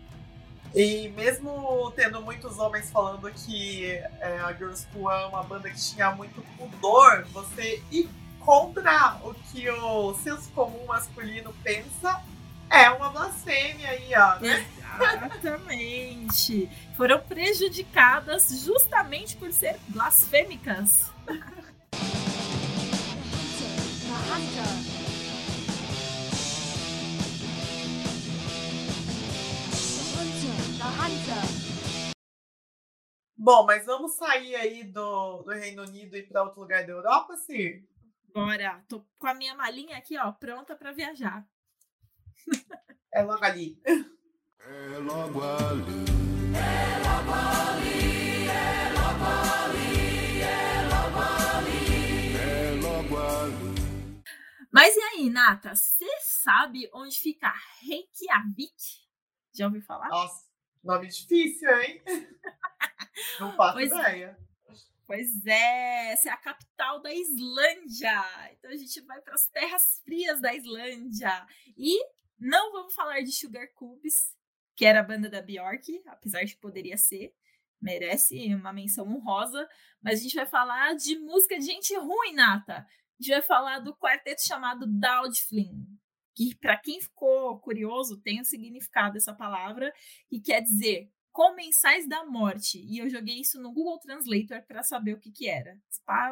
E 0.73 1.10
mesmo 1.10 1.91
tendo 1.95 2.21
muitos 2.21 2.58
homens 2.58 2.89
falando 2.91 3.30
que 3.32 3.91
é, 3.91 4.39
a 4.41 4.54
Girls 4.54 4.88
School 4.91 5.12
é 5.12 5.25
uma 5.25 5.43
banda 5.43 5.69
que 5.69 5.82
tinha 5.82 6.12
muito 6.12 6.41
pudor, 6.58 7.25
você 7.34 7.84
ir 7.91 8.10
contra 8.39 9.17
o 9.23 9.34
que 9.34 9.69
o 9.69 10.13
senso 10.15 10.49
comum 10.51 10.86
masculino 10.86 11.54
pensa 11.63 12.21
é 12.71 12.89
uma 12.89 13.10
blasfêmia 13.10 13.89
aí, 13.89 14.12
ó. 14.15 14.39
Né? 14.39 14.65
Exatamente. 14.99 16.69
Foram 16.95 17.19
prejudicadas 17.19 18.63
justamente 18.63 19.36
por 19.36 19.51
ser 19.51 19.77
blasfêmicas. 19.89 21.12
Bom, 33.38 33.65
mas 33.65 33.88
vamos 33.88 34.13
sair 34.13 34.55
aí 34.55 34.84
do, 34.84 35.41
do 35.41 35.51
Reino 35.51 35.81
Unido 35.81 36.15
e 36.15 36.21
para 36.21 36.43
outro 36.43 36.62
lugar 36.62 36.86
da 36.86 36.91
Europa, 36.91 37.36
Sir? 37.36 37.84
Bora. 38.31 38.84
Tô 38.88 39.03
com 39.17 39.27
a 39.27 39.34
minha 39.34 39.55
malinha 39.55 39.97
aqui, 39.97 40.15
ó, 40.17 40.31
pronta 40.31 40.75
para 40.75 40.91
viajar. 40.91 41.43
É 43.13 43.23
logo 43.23 43.43
ali. 43.43 43.77
É 43.86 44.97
logo 44.99 45.41
ali. 45.41 46.06
É 46.56 46.97
logo 47.04 47.32
ali. 47.34 48.47
É 48.47 48.93
logo 48.93 49.25
ali. 49.25 50.41
É 50.41 50.82
logo 50.89 51.19
ali. 51.19 52.36
É 52.38 52.82
logo 52.82 53.17
ali. 53.17 54.23
Mas 54.71 54.95
e 54.95 55.01
aí, 55.01 55.30
Nata? 55.30 55.75
Você 55.75 56.08
sabe 56.21 56.89
onde 56.93 57.19
fica 57.19 57.54
Reykjavik? 57.82 59.01
Já 59.54 59.65
ouviu 59.65 59.82
falar? 59.82 60.08
Nossa, 60.08 60.45
nome 60.82 61.08
difícil, 61.08 61.69
hein? 61.82 62.01
Não 63.39 63.54
faço 63.56 63.73
pois 63.73 63.91
é. 63.91 63.95
ideia. 63.95 64.38
É. 64.39 64.51
Pois 65.06 65.45
é, 65.45 66.13
essa 66.13 66.30
é 66.30 66.32
a 66.32 66.38
capital 66.38 67.01
da 67.01 67.13
Islândia. 67.13 68.23
Então 68.54 68.71
a 68.71 68.77
gente 68.77 69.01
vai 69.01 69.19
para 69.19 69.34
as 69.34 69.45
terras 69.49 70.01
frias 70.06 70.39
da 70.39 70.54
Islândia. 70.54 71.45
E 71.77 72.01
não 72.41 72.71
vamos 72.71 72.95
falar 72.95 73.21
de 73.21 73.32
Sugar 73.32 73.67
Cubes, 73.75 74.36
que 74.75 74.84
era 74.84 75.01
a 75.01 75.04
banda 75.04 75.30
da 75.30 75.43
Bjork, 75.43 76.01
apesar 76.08 76.43
de 76.43 76.58
poderia 76.58 76.97
ser. 76.97 77.32
Merece 77.80 78.54
uma 78.56 78.73
menção 78.73 79.08
honrosa. 79.08 79.67
Mas 80.01 80.19
a 80.19 80.23
gente 80.23 80.36
vai 80.36 80.47
falar 80.47 80.95
de 80.95 81.19
música 81.19 81.58
de 81.60 81.65
gente 81.65 81.95
ruim, 81.95 82.34
Nata. 82.34 82.77
A 82.80 82.88
gente 83.19 83.30
vai 83.30 83.41
falar 83.43 83.80
do 83.80 83.95
quarteto 83.95 84.41
chamado 84.41 84.88
Daudflin, 84.88 85.86
que 86.36 86.56
para 86.56 86.77
quem 86.77 86.99
ficou 86.99 87.60
curioso 87.60 88.19
tem 88.21 88.41
o 88.41 88.45
significado 88.45 89.13
dessa 89.13 89.36
palavra, 89.36 89.93
que 90.27 90.41
quer 90.41 90.62
dizer 90.62 91.12
comensais 91.32 92.08
da 92.08 92.25
morte. 92.25 92.80
E 92.80 92.97
eu 92.97 93.10
joguei 93.10 93.39
isso 93.39 93.62
no 93.62 93.71
Google 93.71 93.99
Translator 93.99 94.63
para 94.63 94.82
saber 94.82 95.13
o 95.13 95.19
que 95.19 95.32
que 95.32 95.47
era. 95.47 95.80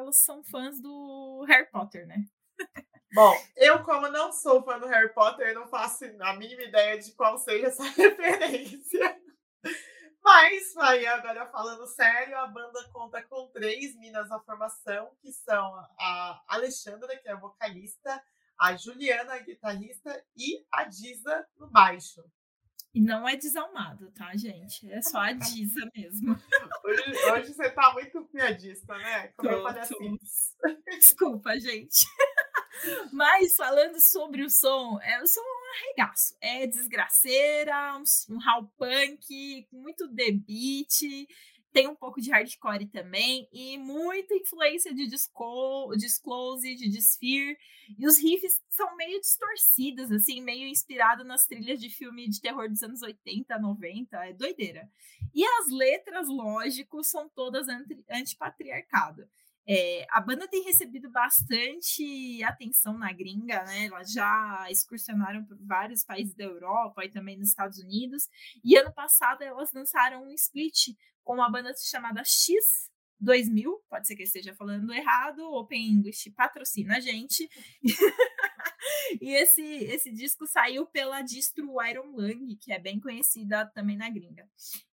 Os 0.08 0.18
são 0.18 0.44
fãs 0.44 0.82
do 0.82 1.46
Harry 1.48 1.70
Potter, 1.70 2.08
né? 2.08 2.26
Bom, 3.14 3.36
eu, 3.58 3.84
como 3.84 4.08
não 4.10 4.32
sou 4.32 4.64
fã 4.64 4.80
do 4.80 4.86
Harry 4.86 5.12
Potter, 5.14 5.54
não 5.56 5.68
faço 5.68 6.06
a 6.22 6.34
mínima 6.34 6.62
ideia 6.62 7.00
de 7.00 7.12
qual 7.14 7.38
seja 7.38 7.68
essa 7.68 7.84
referência. 7.90 9.20
Mas, 10.24 10.78
aí, 10.78 11.08
agora 11.08 11.48
falando 11.48 11.88
sério, 11.88 12.38
a 12.38 12.46
banda 12.46 12.88
conta 12.94 13.24
com 13.24 13.48
três 13.48 13.96
minas 13.98 14.30
na 14.30 14.40
formação, 14.42 15.10
que 15.22 15.32
são 15.32 15.76
a 16.00 16.44
Alexandra, 16.48 17.18
que 17.18 17.28
é 17.28 17.32
a 17.32 17.40
vocalista, 17.40 18.22
a 18.60 18.76
Juliana, 18.76 19.34
a 19.34 19.40
guitarrista, 19.40 20.24
e 20.38 20.64
a 20.72 20.84
Diza 20.84 21.48
no 21.58 21.68
baixo. 21.68 22.24
E 22.94 23.00
não 23.02 23.28
é 23.28 23.36
desalmado, 23.36 24.12
tá, 24.12 24.36
gente? 24.36 24.92
É 24.92 25.02
só 25.02 25.20
a 25.20 25.32
Diza 25.32 25.90
mesmo. 25.96 26.36
Hoje, 26.84 27.32
hoje 27.32 27.54
você 27.54 27.70
tá 27.70 27.94
muito 27.94 28.26
piadista, 28.26 28.98
né? 28.98 29.28
Como 29.38 29.50
eu 29.50 29.58
Tô, 29.58 29.64
falei 29.64 29.82
tô. 29.88 29.96
assim. 29.96 30.18
Desculpa, 30.88 31.60
gente. 31.60 32.06
Mas 33.12 33.56
falando 33.56 34.00
sobre 34.00 34.44
o 34.44 34.50
som, 34.50 35.00
é, 35.02 35.22
o 35.22 35.28
som 35.28 35.42
é 35.42 35.44
um 35.44 35.74
arregaço. 35.78 36.36
É 36.42 36.68
desgraceira, 36.68 37.98
um, 37.98 38.36
um 38.36 38.40
hall 38.40 38.72
punk, 38.78 39.68
muito 39.72 40.08
beat, 40.10 41.28
tem 41.72 41.88
um 41.88 41.96
pouco 41.96 42.20
de 42.20 42.32
hardcore 42.32 42.88
também, 42.88 43.48
e 43.54 43.78
muita 43.78 44.34
influência 44.34 44.94
de 44.94 45.06
disco, 45.08 45.92
Disclose, 45.96 46.76
de 46.76 46.90
Dysphere. 46.90 47.56
E 47.98 48.08
os 48.08 48.18
riffs 48.18 48.60
são 48.70 48.96
meio 48.96 49.20
distorcidos, 49.22 50.12
assim, 50.12 50.42
meio 50.42 50.68
inspirado 50.68 51.24
nas 51.24 51.46
trilhas 51.46 51.80
de 51.80 51.90
filme 51.90 52.28
de 52.28 52.42
terror 52.42 52.68
dos 52.70 52.82
anos 52.82 53.02
80, 53.04 53.60
90, 53.60 54.18
é 54.26 54.34
doideira. 54.34 54.90
E 55.34 55.46
as 55.46 55.70
letras, 55.70 56.28
lógico, 56.28 57.04
são 57.04 57.30
todas 57.30 57.68
anti- 57.68 58.04
antipatriarcado. 58.10 59.30
É, 59.72 60.08
a 60.10 60.20
banda 60.20 60.48
tem 60.48 60.64
recebido 60.64 61.12
bastante 61.12 62.44
atenção 62.44 62.98
na 62.98 63.14
gringa, 63.14 63.64
né? 63.66 63.86
Elas 63.86 64.12
já 64.12 64.66
excursionaram 64.72 65.46
por 65.46 65.56
vários 65.64 66.04
países 66.04 66.34
da 66.34 66.44
Europa 66.44 67.06
e 67.06 67.12
também 67.12 67.38
nos 67.38 67.50
Estados 67.50 67.78
Unidos. 67.78 68.28
E 68.64 68.76
ano 68.76 68.92
passado 68.92 69.44
elas 69.44 69.72
lançaram 69.72 70.24
um 70.24 70.32
split 70.32 70.96
com 71.24 71.36
uma 71.36 71.52
banda 71.52 71.72
chamada 71.78 72.24
X 72.24 72.90
2000, 73.20 73.84
pode 73.90 74.08
ser 74.08 74.16
que 74.16 74.24
eu 74.24 74.26
esteja 74.26 74.56
falando 74.56 74.92
errado, 74.94 75.42
Open 75.54 75.88
English 75.88 76.32
patrocina 76.32 76.98
a 76.98 77.00
gente. 77.00 77.48
e 79.22 79.34
esse, 79.34 79.62
esse 79.62 80.12
disco 80.12 80.46
saiu 80.48 80.86
pela 80.86 81.22
distro 81.22 81.82
Iron 81.84 82.12
Lung, 82.12 82.56
que 82.60 82.72
é 82.72 82.80
bem 82.80 83.00
conhecida 83.00 83.66
também 83.74 83.98
na 83.98 84.10
gringa. 84.10 84.48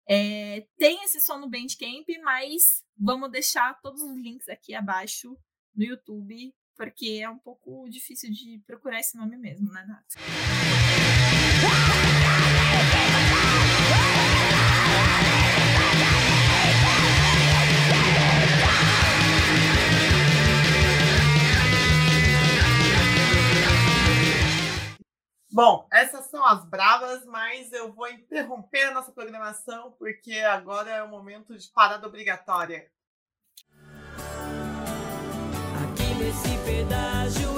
É, 0.09 0.67
tem 0.79 1.03
esse 1.05 1.21
som 1.21 1.39
no 1.39 1.49
Bandcamp, 1.49 2.07
mas 2.23 2.85
vamos 2.97 3.31
deixar 3.31 3.81
todos 3.81 4.01
os 4.03 4.17
links 4.17 4.49
aqui 4.49 4.75
abaixo 4.75 5.37
no 5.75 5.85
YouTube, 5.85 6.55
porque 6.77 7.21
é 7.23 7.29
um 7.29 7.39
pouco 7.39 7.89
difícil 7.89 8.31
de 8.31 8.63
procurar 8.67 9.01
esse 9.01 9.17
nome 9.17 9.37
mesmo, 9.37 9.71
né, 9.73 9.85
Nath? 9.87 10.15
Bom, 25.57 25.89
essas 25.91 26.27
são 26.27 26.45
as 26.45 26.67
bravas, 26.67 27.25
mas 27.25 27.73
eu 27.73 27.91
vou 27.91 28.07
interromper 28.11 28.89
a 28.89 28.91
nossa 28.91 29.11
programação 29.11 29.91
porque 29.99 30.35
agora 30.41 30.91
é 30.91 31.03
o 31.03 31.09
momento 31.09 31.57
de 31.57 31.67
parada 31.69 32.07
obrigatória. 32.07 32.91
Aqui 35.83 36.15
nesse 36.19 36.59
pedágio 36.63 37.56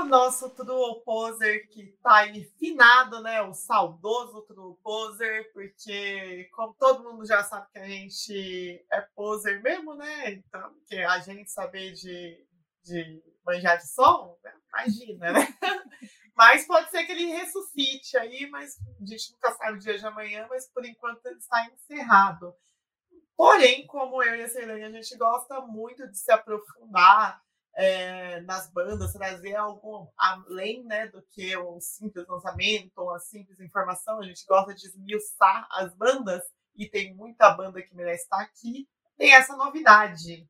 o 0.00 0.04
nosso 0.04 0.50
True 0.50 1.02
Poser 1.04 1.68
que 1.68 1.96
tá 2.02 2.24
finado, 2.58 3.20
né? 3.22 3.42
O 3.42 3.52
saudoso 3.52 4.42
True 4.42 4.76
Poser, 4.82 5.52
porque 5.52 6.48
como 6.52 6.74
todo 6.74 7.04
mundo 7.04 7.26
já 7.26 7.42
sabe 7.42 7.70
que 7.72 7.78
a 7.78 7.86
gente 7.86 8.86
é 8.92 9.00
poser 9.14 9.62
mesmo, 9.62 9.94
né? 9.94 10.32
Então, 10.32 10.74
que 10.86 10.96
a 10.96 11.18
gente 11.20 11.50
saber 11.50 11.92
de, 11.92 12.46
de 12.82 13.22
manjar 13.44 13.78
de 13.78 13.88
som, 13.88 14.38
né? 14.42 14.52
imagina, 14.68 15.32
né? 15.32 15.40
Mas 16.36 16.66
pode 16.66 16.90
ser 16.90 17.04
que 17.04 17.12
ele 17.12 17.26
ressuscite 17.26 18.16
aí, 18.16 18.50
mas 18.50 18.76
a 19.00 19.06
gente 19.06 19.32
nunca 19.32 19.52
sabe 19.52 19.76
o 19.76 19.78
dia 19.78 19.96
de 19.96 20.04
amanhã, 20.04 20.48
mas 20.50 20.68
por 20.68 20.84
enquanto 20.84 21.24
ele 21.26 21.38
está 21.38 21.64
encerrado. 21.66 22.52
Porém, 23.36 23.86
como 23.86 24.20
eu 24.20 24.34
e 24.34 24.42
a 24.42 24.48
Ceilane, 24.48 24.82
a 24.82 24.90
gente 24.90 25.16
gosta 25.16 25.60
muito 25.60 26.08
de 26.08 26.18
se 26.18 26.32
aprofundar 26.32 27.40
é, 27.76 28.40
nas 28.42 28.70
bandas, 28.72 29.12
trazer 29.12 29.56
algo 29.56 30.12
além 30.16 30.84
né, 30.84 31.08
do 31.08 31.22
que 31.30 31.56
um 31.58 31.80
simples 31.80 32.26
lançamento, 32.28 33.02
uma 33.02 33.18
simples 33.18 33.58
informação. 33.60 34.20
A 34.20 34.24
gente 34.24 34.44
gosta 34.46 34.74
de 34.74 34.86
esmiuçar 34.86 35.66
as 35.70 35.94
bandas 35.94 36.42
e 36.76 36.88
tem 36.88 37.14
muita 37.14 37.50
banda 37.50 37.82
que 37.82 37.94
merece 37.94 38.24
estar 38.24 38.40
aqui. 38.40 38.88
Tem 39.16 39.34
essa 39.34 39.56
novidade. 39.56 40.48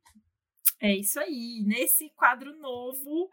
É 0.81 0.95
isso 0.95 1.19
aí. 1.21 1.63
Nesse 1.67 2.11
quadro 2.11 2.57
novo 2.59 3.31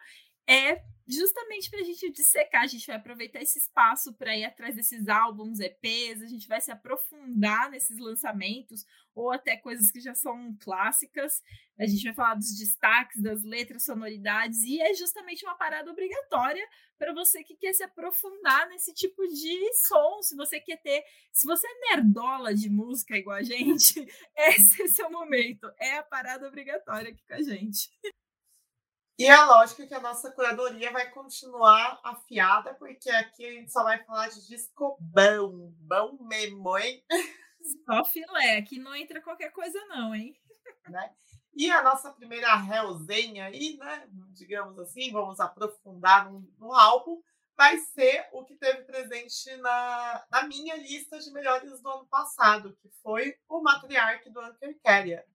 é 0.51 0.83
justamente 1.07 1.69
para 1.69 1.79
a 1.79 1.83
gente 1.83 2.11
dissecar. 2.11 2.63
A 2.63 2.67
gente 2.67 2.85
vai 2.85 2.95
aproveitar 2.97 3.41
esse 3.41 3.59
espaço 3.59 4.13
para 4.13 4.35
ir 4.35 4.43
atrás 4.43 4.75
desses 4.75 5.07
álbuns, 5.07 5.59
EPs. 5.59 6.21
A 6.21 6.27
gente 6.27 6.47
vai 6.47 6.59
se 6.59 6.71
aprofundar 6.71 7.69
nesses 7.69 7.97
lançamentos 7.97 8.85
ou 9.15 9.31
até 9.31 9.57
coisas 9.57 9.91
que 9.91 9.99
já 9.99 10.13
são 10.13 10.55
clássicas. 10.59 11.41
A 11.79 11.85
gente 11.85 12.03
vai 12.03 12.13
falar 12.13 12.35
dos 12.35 12.57
destaques, 12.57 13.21
das 13.21 13.43
letras, 13.43 13.83
sonoridades 13.83 14.61
e 14.63 14.81
é 14.81 14.93
justamente 14.93 15.45
uma 15.45 15.55
parada 15.55 15.89
obrigatória 15.91 16.65
para 16.97 17.13
você 17.13 17.43
que 17.43 17.55
quer 17.55 17.73
se 17.73 17.83
aprofundar 17.83 18.67
nesse 18.69 18.93
tipo 18.93 19.25
de 19.27 19.73
som. 19.87 20.21
Se 20.21 20.35
você 20.35 20.59
quer 20.59 20.81
ter, 20.81 21.03
se 21.31 21.45
você 21.47 21.65
é 21.67 21.95
nerdola 21.95 22.53
de 22.53 22.69
música 22.69 23.17
igual 23.17 23.37
a 23.37 23.43
gente, 23.43 24.05
esse 24.35 24.83
é 24.83 24.87
seu 24.87 25.09
momento. 25.09 25.69
É 25.79 25.97
a 25.97 26.03
parada 26.03 26.47
obrigatória 26.47 27.11
aqui 27.11 27.23
com 27.27 27.33
a 27.33 27.41
gente. 27.41 27.89
E 29.21 29.27
é 29.27 29.37
lógico 29.45 29.85
que 29.85 29.93
a 29.93 29.99
nossa 29.99 30.31
curadoria 30.31 30.91
vai 30.91 31.07
continuar 31.11 31.99
afiada, 32.03 32.73
porque 32.73 33.07
aqui 33.11 33.45
a 33.45 33.51
gente 33.51 33.71
só 33.71 33.83
vai 33.83 34.03
falar 34.03 34.29
de 34.29 34.47
disco 34.47 34.97
bom, 34.99 35.71
bom 35.77 36.17
mesmo, 36.21 36.75
hein? 36.75 37.03
Só 37.85 38.03
filé, 38.03 38.57
aqui 38.57 38.79
não 38.79 38.95
entra 38.95 39.21
qualquer 39.21 39.51
coisa 39.51 39.79
não, 39.85 40.15
hein? 40.15 40.35
Né? 40.89 41.13
E 41.53 41.69
a 41.69 41.83
nossa 41.83 42.11
primeira 42.11 42.55
resenha 42.55 43.45
aí, 43.45 43.77
né, 43.77 44.07
digamos 44.31 44.79
assim, 44.79 45.11
vamos 45.11 45.39
aprofundar 45.39 46.31
no, 46.31 46.39
no 46.57 46.73
álbum, 46.73 47.21
vai 47.55 47.77
ser 47.77 48.27
o 48.31 48.43
que 48.43 48.55
teve 48.55 48.85
presente 48.85 49.55
na, 49.57 50.25
na 50.31 50.47
minha 50.47 50.75
lista 50.77 51.19
de 51.19 51.31
melhores 51.31 51.79
do 51.79 51.89
ano 51.89 52.07
passado, 52.07 52.75
que 52.81 52.89
foi 53.03 53.35
o 53.47 53.61
Matriarch 53.61 54.27
do 54.31 54.39
Anker 54.39 54.79
Carrier. 54.83 55.27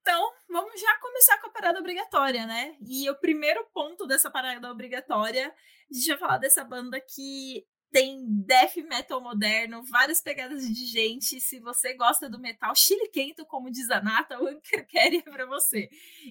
Então, 0.00 0.32
vamos 0.48 0.80
já 0.80 0.98
começar 0.98 1.38
com 1.38 1.48
a 1.48 1.52
parada 1.52 1.78
obrigatória, 1.78 2.46
né? 2.46 2.76
E 2.80 3.08
o 3.10 3.18
primeiro 3.18 3.64
ponto 3.72 4.06
dessa 4.06 4.30
parada 4.30 4.70
obrigatória, 4.70 5.48
a 5.48 5.94
gente 5.94 6.08
vai 6.08 6.18
falar 6.18 6.38
dessa 6.38 6.64
banda 6.64 7.00
que 7.00 7.64
tem 7.92 8.24
death 8.46 8.76
metal 8.88 9.20
moderno, 9.20 9.82
várias 9.84 10.22
pegadas 10.22 10.62
de 10.62 10.86
gente. 10.86 11.40
Se 11.40 11.58
você 11.60 11.94
gosta 11.94 12.30
do 12.30 12.40
metal 12.40 12.74
chiliquento, 12.74 13.44
como 13.46 13.70
diz 13.70 13.90
a 13.90 14.00
Nata, 14.00 14.40
o 14.40 14.46
Anker 14.46 14.86
Carry 14.90 15.18
é 15.18 15.30
para 15.30 15.46
você. 15.46 15.88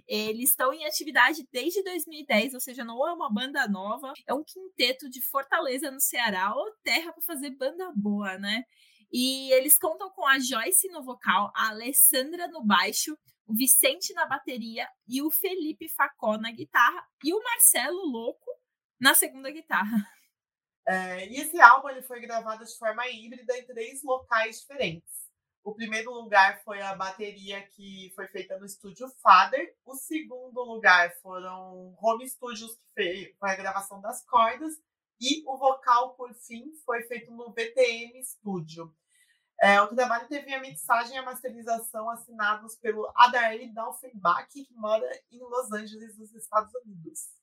Eles 0.07 0.49
estão 0.49 0.73
em 0.73 0.85
atividade 0.85 1.45
desde 1.51 1.83
2010, 1.83 2.53
ou 2.53 2.59
seja, 2.59 2.83
não 2.83 3.05
é 3.07 3.13
uma 3.13 3.31
banda 3.31 3.67
nova, 3.67 4.13
é 4.25 4.33
um 4.33 4.43
quinteto 4.43 5.09
de 5.09 5.21
Fortaleza, 5.21 5.91
no 5.91 5.99
Ceará, 5.99 6.53
ou 6.55 6.71
terra 6.81 7.11
para 7.11 7.23
fazer 7.23 7.51
banda 7.51 7.91
boa, 7.95 8.37
né? 8.37 8.63
E 9.11 9.51
eles 9.53 9.77
contam 9.77 10.09
com 10.11 10.25
a 10.25 10.39
Joyce 10.39 10.87
no 10.89 11.03
vocal, 11.03 11.51
a 11.55 11.69
Alessandra 11.69 12.47
no 12.47 12.63
baixo, 12.63 13.17
o 13.49 13.53
Vicente 13.55 14.13
na 14.13 14.27
bateria 14.27 14.87
e 15.07 15.23
o 15.23 15.31
Felipe 15.31 15.89
Facó 15.89 16.37
na 16.37 16.51
guitarra 16.51 17.03
e 17.23 17.33
o 17.33 17.43
Marcelo 17.43 18.05
Louco 18.05 18.51
na 19.01 19.15
segunda 19.15 19.49
guitarra. 19.49 19.97
É, 20.87 21.27
e 21.27 21.37
esse 21.37 21.59
álbum 21.59 21.89
ele 21.89 22.03
foi 22.03 22.21
gravado 22.21 22.63
de 22.63 22.77
forma 22.77 23.07
híbrida 23.07 23.57
em 23.57 23.65
três 23.65 24.03
locais 24.03 24.59
diferentes. 24.59 25.27
O 25.63 25.73
primeiro 25.73 26.11
lugar 26.11 26.61
foi 26.63 26.79
a 26.81 26.95
bateria 26.95 27.61
que 27.69 28.11
foi 28.15 28.27
feita 28.27 28.57
no 28.57 28.65
estúdio 28.65 29.09
Father. 29.21 29.75
O 29.83 29.95
segundo 29.95 30.63
lugar 30.63 31.11
foram 31.21 31.95
home 31.99 32.29
studios, 32.29 32.77
que 32.95 33.35
foi 33.39 33.49
a 33.49 33.55
gravação 33.55 33.99
das 33.99 34.23
cordas. 34.25 34.73
E 35.19 35.43
o 35.45 35.57
vocal, 35.57 36.15
por 36.15 36.33
fim, 36.35 36.71
foi 36.85 37.03
feito 37.03 37.31
no 37.31 37.51
VTM 37.51 38.23
Studio. 38.23 38.95
É, 39.61 39.81
o 39.81 39.87
trabalho 39.87 40.27
teve 40.27 40.53
a 40.53 40.61
mixagem 40.61 41.15
e 41.15 41.17
a 41.17 41.23
masterização 41.23 42.09
assinados 42.09 42.75
pelo 42.77 43.11
Adair 43.15 43.73
Dalfenbach, 43.73 44.47
que 44.47 44.73
mora 44.75 45.05
em 45.31 45.39
Los 45.39 45.71
Angeles, 45.71 46.17
nos 46.17 46.33
Estados 46.33 46.73
Unidos. 46.85 47.38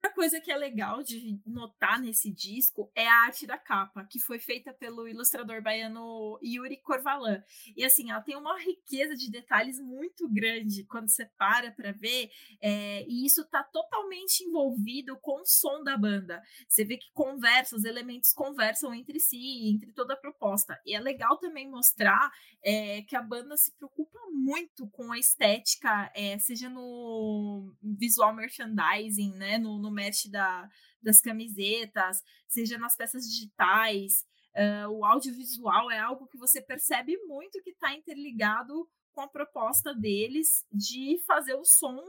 Outra 0.00 0.14
coisa 0.14 0.40
que 0.40 0.52
é 0.52 0.56
legal 0.56 1.02
de 1.02 1.40
notar 1.44 2.00
nesse 2.00 2.30
disco 2.30 2.88
é 2.94 3.08
a 3.08 3.24
arte 3.24 3.48
da 3.48 3.58
capa, 3.58 4.06
que 4.08 4.20
foi 4.20 4.38
feita 4.38 4.72
pelo 4.72 5.08
ilustrador 5.08 5.60
baiano 5.60 6.38
Yuri 6.40 6.76
Corvalan. 6.76 7.42
E 7.76 7.84
assim, 7.84 8.08
ela 8.08 8.20
tem 8.20 8.36
uma 8.36 8.56
riqueza 8.60 9.16
de 9.16 9.28
detalhes 9.28 9.80
muito 9.80 10.28
grande 10.28 10.84
quando 10.84 11.08
você 11.08 11.26
para 11.36 11.72
para 11.72 11.90
ver, 11.90 12.30
é, 12.62 13.04
e 13.08 13.26
isso 13.26 13.40
está 13.40 13.64
totalmente 13.64 14.44
envolvido 14.44 15.18
com 15.20 15.40
o 15.40 15.46
som 15.46 15.82
da 15.82 15.96
banda. 15.96 16.40
Você 16.68 16.84
vê 16.84 16.96
que 16.96 17.10
conversa, 17.12 17.74
os 17.74 17.84
elementos 17.84 18.32
conversam 18.32 18.94
entre 18.94 19.18
si, 19.18 19.68
entre 19.68 19.92
toda 19.92 20.14
a 20.14 20.16
proposta. 20.16 20.80
E 20.86 20.94
é 20.94 21.00
legal 21.00 21.38
também 21.38 21.68
mostrar 21.68 22.30
é, 22.62 23.02
que 23.02 23.16
a 23.16 23.22
banda 23.22 23.56
se 23.56 23.72
preocupa 23.72 24.18
muito 24.32 24.88
com 24.90 25.10
a 25.10 25.18
estética, 25.18 26.10
é, 26.14 26.38
seja 26.38 26.68
no 26.68 27.74
visual 27.82 28.32
merchandising, 28.34 29.34
né, 29.34 29.58
no, 29.58 29.78
no 29.78 29.87
merch 29.90 30.28
da, 30.30 30.68
das 31.02 31.20
camisetas, 31.20 32.22
seja 32.46 32.78
nas 32.78 32.96
peças 32.96 33.24
digitais. 33.24 34.26
Uh, 34.54 34.90
o 34.90 35.04
audiovisual 35.04 35.90
é 35.90 35.98
algo 35.98 36.26
que 36.26 36.38
você 36.38 36.60
percebe 36.60 37.16
muito 37.26 37.62
que 37.62 37.70
está 37.70 37.94
interligado 37.94 38.88
com 39.12 39.20
a 39.20 39.28
proposta 39.28 39.94
deles 39.94 40.66
de 40.72 41.22
fazer 41.26 41.54
o 41.54 41.64
som 41.64 42.00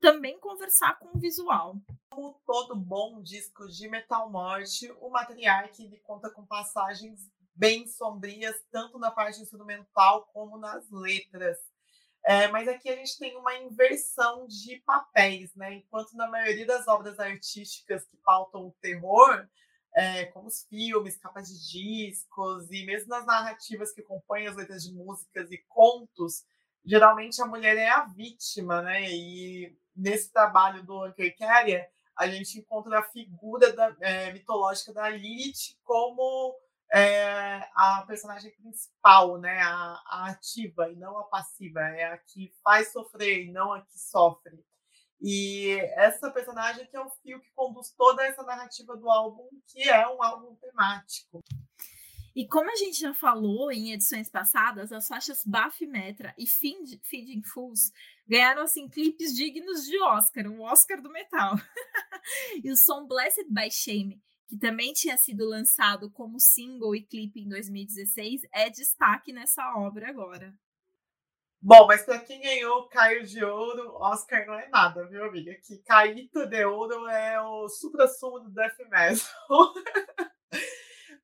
também 0.00 0.38
conversar 0.38 0.98
com 0.98 1.16
o 1.16 1.20
visual. 1.20 1.76
Como 2.10 2.40
todo 2.46 2.76
bom 2.76 3.22
disco 3.22 3.66
de 3.68 3.88
metal 3.88 4.30
morte, 4.30 4.90
o 5.00 5.10
Matriarch 5.10 6.00
conta 6.04 6.30
com 6.30 6.46
passagens 6.46 7.30
bem 7.54 7.86
sombrias, 7.86 8.54
tanto 8.70 8.98
na 8.98 9.10
parte 9.10 9.40
instrumental 9.40 10.26
como 10.32 10.58
nas 10.58 10.90
letras. 10.90 11.58
É, 12.28 12.48
mas 12.48 12.66
aqui 12.66 12.88
a 12.88 12.96
gente 12.96 13.16
tem 13.20 13.36
uma 13.36 13.54
inversão 13.54 14.48
de 14.48 14.80
papéis, 14.84 15.54
né? 15.54 15.74
Enquanto 15.74 16.16
na 16.16 16.28
maioria 16.28 16.66
das 16.66 16.88
obras 16.88 17.20
artísticas 17.20 18.04
que 18.04 18.16
pautam 18.16 18.66
o 18.66 18.74
terror, 18.80 19.48
é, 19.94 20.24
como 20.26 20.48
os 20.48 20.64
filmes, 20.64 21.16
capas 21.16 21.46
de 21.46 21.70
discos 21.70 22.68
e 22.72 22.84
mesmo 22.84 23.10
nas 23.10 23.24
narrativas 23.24 23.92
que 23.92 24.02
compõem 24.02 24.48
as 24.48 24.56
letras 24.56 24.82
de 24.82 24.92
músicas 24.92 25.52
e 25.52 25.58
contos, 25.68 26.44
geralmente 26.84 27.40
a 27.40 27.46
mulher 27.46 27.76
é 27.76 27.88
a 27.88 28.06
vítima, 28.06 28.82
né? 28.82 29.08
E 29.08 29.78
nesse 29.94 30.32
trabalho 30.32 30.82
do 30.82 31.04
Anker 31.04 31.36
Carrier, 31.38 31.88
a 32.16 32.26
gente 32.26 32.58
encontra 32.58 32.98
a 32.98 33.04
figura 33.04 33.72
da, 33.72 33.94
é, 34.00 34.32
mitológica 34.32 34.92
da 34.92 35.08
Lilith 35.08 35.76
como 35.84 36.58
é 36.92 37.68
a 37.74 38.04
personagem 38.06 38.52
principal, 38.56 39.38
né? 39.38 39.60
A, 39.62 40.02
a, 40.06 40.30
ativa 40.30 40.90
e 40.90 40.96
não 40.96 41.18
a 41.18 41.24
passiva, 41.24 41.80
é 41.80 42.04
a 42.04 42.18
que 42.18 42.52
faz 42.62 42.92
sofrer 42.92 43.44
e 43.44 43.52
não 43.52 43.72
a 43.72 43.82
que 43.82 43.98
sofre. 43.98 44.64
E 45.20 45.70
essa 45.94 46.30
personagem 46.30 46.86
que 46.86 46.96
é 46.96 47.00
o 47.00 47.10
fio 47.22 47.40
que 47.40 47.50
conduz 47.54 47.90
toda 47.96 48.24
essa 48.24 48.42
narrativa 48.42 48.96
do 48.96 49.10
álbum, 49.10 49.48
que 49.66 49.88
é 49.88 50.06
um 50.08 50.22
álbum 50.22 50.54
temático. 50.56 51.42
E 52.34 52.46
como 52.46 52.70
a 52.70 52.76
gente 52.76 53.00
já 53.00 53.14
falou 53.14 53.72
em 53.72 53.92
edições 53.92 54.28
passadas, 54.28 54.92
as 54.92 55.08
faixas 55.08 55.42
Baphometra 55.42 56.34
e 56.36 56.46
Feeding 56.46 57.42
Fools 57.42 57.90
ganharam 58.28 58.60
assim 58.62 58.88
clipes 58.90 59.34
dignos 59.34 59.86
de 59.86 59.98
Oscar, 60.02 60.46
o 60.46 60.60
Oscar 60.60 61.00
do 61.00 61.10
metal. 61.10 61.54
e 62.62 62.70
o 62.70 62.76
som 62.76 63.06
Blessed 63.06 63.46
by 63.48 63.70
Shame 63.70 64.20
que 64.48 64.56
também 64.56 64.92
tinha 64.92 65.16
sido 65.16 65.44
lançado 65.44 66.10
como 66.10 66.38
single 66.38 66.94
e 66.94 67.04
clipe 67.04 67.40
em 67.40 67.48
2016, 67.48 68.42
é 68.52 68.70
destaque 68.70 69.32
nessa 69.32 69.62
obra 69.76 70.08
agora. 70.08 70.54
Bom, 71.60 71.86
mas 71.86 72.04
para 72.04 72.20
quem 72.20 72.40
ganhou 72.40 72.88
Caio 72.88 73.26
de 73.26 73.42
Ouro, 73.44 73.94
Oscar 73.94 74.46
não 74.46 74.54
é 74.54 74.68
nada, 74.68 75.04
viu, 75.08 75.24
amiga? 75.24 75.52
Que 75.66 75.78
Caíto 75.78 76.46
de 76.46 76.64
Ouro 76.64 77.08
é 77.08 77.40
o 77.40 77.68
supra-sumo 77.68 78.40
do 78.40 78.50
death 78.50 78.78
metal. 78.88 79.74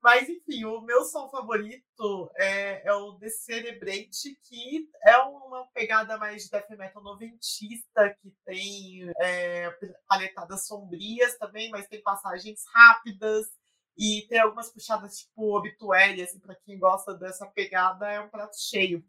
Mas, 0.02 0.28
enfim, 0.28 0.64
o 0.64 0.80
meu 0.80 1.04
som 1.04 1.28
favorito 1.28 2.30
é, 2.36 2.88
é, 2.88 2.92
o 2.92 3.14
The 3.14 3.28
Cerebrate, 3.28 4.36
que 4.42 4.90
é 5.06 5.16
uma 5.18 5.64
pegada 5.68 6.18
mais 6.18 6.44
de 6.44 6.50
death 6.50 6.68
metal 6.70 7.02
noventista, 7.04 8.12
que 8.20 8.34
tem 8.44 9.08
é, 9.20 9.70
paletadas 10.08 10.66
sombrias 10.66 11.38
também, 11.38 11.70
mas 11.70 11.86
tem 11.86 12.02
passagens 12.02 12.64
rápidas 12.74 13.46
e 13.96 14.26
tem 14.28 14.40
algumas 14.40 14.72
puxadas 14.72 15.18
tipo 15.18 15.56
obituária, 15.56 16.24
assim, 16.24 16.40
para 16.40 16.56
quem 16.56 16.80
gosta 16.80 17.14
dessa 17.14 17.46
pegada, 17.46 18.10
é 18.10 18.20
um 18.20 18.28
prato 18.28 18.58
cheio. 18.58 19.04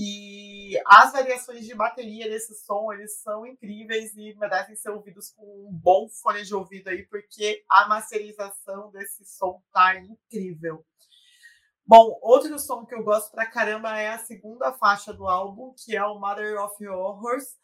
E 0.00 0.80
as 0.86 1.10
variações 1.10 1.66
de 1.66 1.74
bateria 1.74 2.30
desse 2.30 2.54
som, 2.64 2.92
eles 2.92 3.20
são 3.20 3.44
incríveis 3.44 4.16
e 4.16 4.32
merecem 4.34 4.76
ser 4.76 4.90
ouvidos 4.90 5.32
com 5.32 5.44
um 5.44 5.72
bom 5.72 6.08
fone 6.08 6.44
de 6.44 6.54
ouvido 6.54 6.86
aí, 6.86 7.04
porque 7.06 7.64
a 7.68 7.88
masterização 7.88 8.92
desse 8.92 9.24
som 9.24 9.60
tá 9.72 9.96
incrível. 9.98 10.86
Bom, 11.84 12.16
outro 12.22 12.56
som 12.60 12.86
que 12.86 12.94
eu 12.94 13.02
gosto 13.02 13.32
pra 13.32 13.50
caramba 13.50 13.98
é 13.98 14.10
a 14.10 14.18
segunda 14.18 14.72
faixa 14.72 15.12
do 15.12 15.26
álbum, 15.26 15.74
que 15.76 15.96
é 15.96 16.04
o 16.04 16.20
Mother 16.20 16.62
of 16.62 16.86
Horrors, 16.86 17.56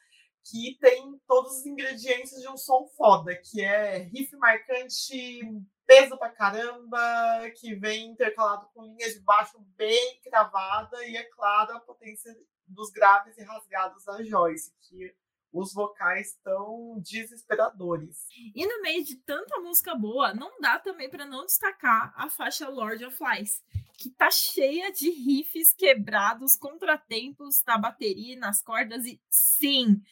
que 0.42 0.77
tem 0.81 1.16
todos 1.29 1.59
os 1.59 1.66
ingredientes 1.66 2.40
de 2.40 2.49
um 2.49 2.57
som 2.57 2.88
foda, 2.97 3.33
que 3.44 3.62
é 3.62 3.99
riff 3.99 4.37
marcante, 4.38 5.40
peso 5.87 6.16
pra 6.18 6.31
caramba, 6.31 6.99
que 7.57 7.75
vem 7.75 8.09
intercalado 8.09 8.68
com 8.75 8.85
linhas 8.85 9.14
de 9.14 9.20
baixo 9.20 9.59
bem 9.77 10.20
cravada 10.23 11.05
e, 11.07 11.16
é 11.16 11.25
claro, 11.25 11.77
a 11.77 11.81
potência 11.81 12.35
dos 12.66 12.90
graves 12.90 13.37
e 13.37 13.42
rasgados 13.42 14.05
da 14.05 14.23
Joyce, 14.23 14.75
que 14.88 15.14
os 15.53 15.73
vocais 15.73 16.31
estão 16.31 17.01
desesperadores. 17.01 18.27
E 18.55 18.66
no 18.66 18.83
meio 18.83 19.05
de 19.05 19.16
tanta 19.16 19.61
música 19.61 19.94
boa, 19.94 20.35
não 20.35 20.61
dá 20.61 20.81
também 20.81 21.09
para 21.09 21.25
não 21.25 21.47
destacar 21.47 22.12
a 22.16 22.29
faixa 22.29 22.68
Lord 22.68 23.05
of 23.05 23.16
Lies, 23.23 23.62
que 23.97 24.11
tá 24.11 24.31
cheia 24.31 24.90
de 24.90 25.09
riffs 25.11 25.73
quebrados, 25.73 26.57
contratempos 26.57 27.62
na 27.64 27.79
bateria, 27.79 28.37
nas 28.37 28.61
cordas 28.61 29.05
e 29.05 29.20
sim, 29.31 30.03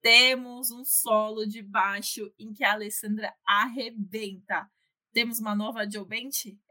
temos 0.00 0.70
um 0.70 0.84
solo 0.84 1.46
de 1.46 1.62
baixo 1.62 2.32
em 2.38 2.52
que 2.54 2.64
a 2.64 2.72
Alessandra 2.72 3.34
arrebenta 3.44 4.70
temos 5.16 5.38
uma 5.38 5.54
nova 5.54 5.88
Joe? 5.90 6.06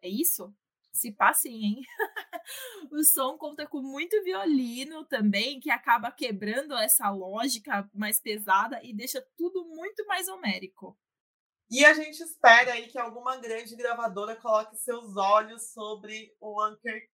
É 0.03 0.07
isso? 0.07 0.53
Se 0.93 1.11
passe, 1.11 1.49
hein? 1.49 1.81
o 2.91 3.03
som 3.03 3.39
conta 3.39 3.65
com 3.65 3.81
muito 3.81 4.23
violino 4.23 5.03
também, 5.03 5.59
que 5.59 5.71
acaba 5.71 6.11
quebrando 6.11 6.77
essa 6.77 7.09
lógica 7.09 7.89
mais 7.91 8.21
pesada 8.21 8.79
e 8.83 8.93
deixa 8.93 9.19
tudo 9.35 9.65
muito 9.65 10.05
mais 10.05 10.27
homérico. 10.27 10.95
E 11.71 11.83
a 11.83 11.95
gente 11.95 12.21
espera 12.21 12.73
aí 12.73 12.87
que 12.87 12.99
alguma 12.99 13.35
grande 13.37 13.75
gravadora 13.75 14.35
coloque 14.35 14.77
seus 14.77 15.17
olhos 15.17 15.73
sobre 15.73 16.31
o 16.39 16.61
Anker 16.61 17.09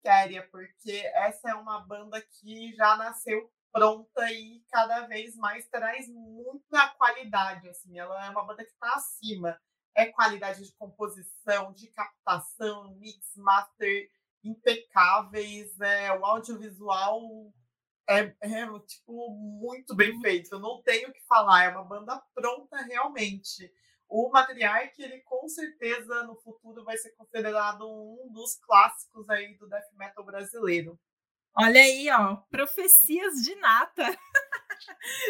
porque 0.52 1.02
essa 1.16 1.52
é 1.52 1.54
uma 1.54 1.80
banda 1.80 2.22
que 2.22 2.76
já 2.76 2.98
nasceu 2.98 3.50
pronta 3.72 4.30
e 4.34 4.62
cada 4.70 5.08
vez 5.08 5.38
mais 5.38 5.66
traz 5.70 6.10
muita 6.10 6.90
qualidade. 6.98 7.70
Assim, 7.70 7.98
ela 7.98 8.26
é 8.26 8.30
uma 8.30 8.46
banda 8.46 8.66
que 8.66 8.72
está 8.72 8.96
acima 8.96 9.58
é 9.96 10.08
qualidade 10.08 10.64
de 10.64 10.74
composição, 10.74 11.74
de 11.74 11.88
captação, 11.88 12.96
mix, 12.96 13.36
master 13.36 14.10
impecáveis, 14.44 15.80
é, 15.80 16.12
o 16.18 16.26
audiovisual 16.26 17.54
é, 18.10 18.36
é, 18.42 18.80
tipo, 18.88 19.30
muito 19.32 19.96
bem 19.96 20.20
feito. 20.22 20.54
Eu 20.54 20.60
não 20.60 20.82
tenho 20.82 21.10
o 21.10 21.14
que 21.14 21.24
falar. 21.26 21.66
É 21.66 21.70
uma 21.70 21.84
banda 21.84 22.22
pronta 22.34 22.78
realmente. 22.82 23.72
O 24.10 24.30
Matriarch, 24.30 25.02
ele 25.02 25.22
com 25.22 25.48
certeza 25.48 26.24
no 26.24 26.36
futuro 26.36 26.84
vai 26.84 26.98
ser 26.98 27.12
considerado 27.12 27.88
um 27.88 28.30
dos 28.34 28.56
clássicos 28.56 29.30
aí 29.30 29.56
do 29.58 29.70
death 29.70 29.90
metal 29.94 30.26
brasileiro. 30.26 31.00
Olha 31.56 31.82
aí, 31.82 32.10
ó, 32.10 32.36
profecias 32.50 33.36
de 33.44 33.56
nata. 33.56 34.04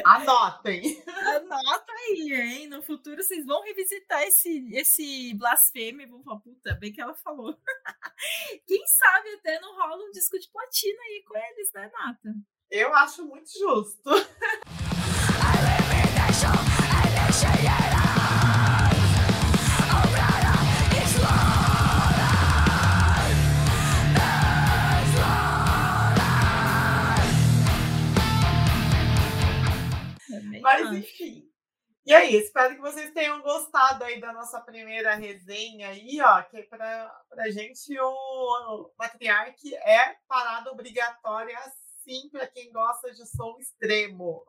Anotem. 0.05 1.03
Anota 1.07 1.93
aí, 1.93 2.33
hein? 2.33 2.67
No 2.67 2.81
futuro 2.81 3.21
vocês 3.23 3.45
vão 3.45 3.63
revisitar 3.63 4.23
esse, 4.23 4.67
esse 4.73 5.33
blasfêmia 5.35 6.05
e 6.05 6.09
vão 6.09 6.23
falar, 6.23 6.39
puta, 6.39 6.73
bem 6.75 6.91
que 6.91 7.01
ela 7.01 7.13
falou. 7.15 7.57
Quem 8.67 8.85
sabe 8.87 9.33
até 9.35 9.59
não 9.59 9.75
rola 9.75 10.03
um 10.03 10.11
disco 10.11 10.39
de 10.39 10.49
platina 10.49 10.99
aí 11.03 11.23
com 11.27 11.37
eles, 11.37 11.71
né, 11.73 11.91
Nata? 11.93 12.35
Eu 12.69 12.93
acho 12.95 13.25
muito 13.25 13.49
justo. 13.57 14.09
Mas 30.61 30.91
enfim. 30.91 31.51
E 32.03 32.13
aí, 32.13 32.35
espero 32.35 32.73
que 32.75 32.81
vocês 32.81 33.13
tenham 33.13 33.41
gostado 33.41 34.03
aí 34.03 34.19
da 34.19 34.33
nossa 34.33 34.59
primeira 34.59 35.13
resenha 35.13 35.89
aí, 35.89 36.19
ó, 36.19 36.41
que 36.41 36.63
para 36.63 37.07
pra 37.29 37.51
gente 37.51 37.95
o, 37.99 38.05
o 38.07 38.91
Matriarch 38.97 39.75
é 39.75 40.15
parada 40.27 40.71
obrigatória 40.71 41.59
sim 42.03 42.27
para 42.31 42.47
quem 42.47 42.71
gosta 42.71 43.11
de 43.11 43.25
som 43.27 43.55
extremo. 43.59 44.43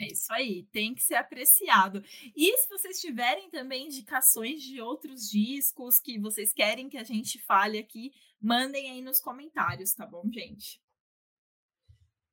É 0.00 0.06
isso 0.06 0.32
aí, 0.32 0.66
tem 0.72 0.94
que 0.94 1.02
ser 1.02 1.16
apreciado. 1.16 2.02
E 2.34 2.56
se 2.56 2.68
vocês 2.70 3.00
tiverem 3.00 3.50
também 3.50 3.86
indicações 3.86 4.62
de 4.62 4.80
outros 4.80 5.28
discos 5.28 6.00
que 6.00 6.18
vocês 6.18 6.54
querem 6.54 6.88
que 6.88 6.96
a 6.96 7.04
gente 7.04 7.38
fale 7.38 7.78
aqui, 7.78 8.10
mandem 8.40 8.90
aí 8.90 9.02
nos 9.02 9.20
comentários, 9.20 9.92
tá 9.92 10.06
bom, 10.06 10.22
gente? 10.32 10.80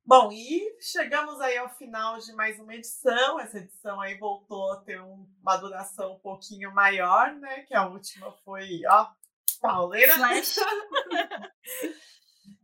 Bom, 0.08 0.32
e 0.32 0.74
chegamos 0.80 1.42
aí 1.42 1.58
ao 1.58 1.68
final 1.76 2.18
de 2.18 2.32
mais 2.32 2.58
uma 2.62 2.74
edição. 2.74 3.38
Essa 3.42 3.58
edição 3.58 4.00
aí 4.00 4.18
voltou 4.18 4.72
a 4.72 4.78
ter 4.78 5.02
um, 5.02 5.28
uma 5.42 5.58
duração 5.58 6.14
um 6.14 6.20
pouquinho 6.20 6.74
maior, 6.74 7.36
né? 7.36 7.64
Que 7.64 7.76
a 7.76 7.86
última 7.86 8.32
foi, 8.46 8.80
ó, 8.88 9.10
pauleira. 9.60 10.14
Flash. 10.14 10.60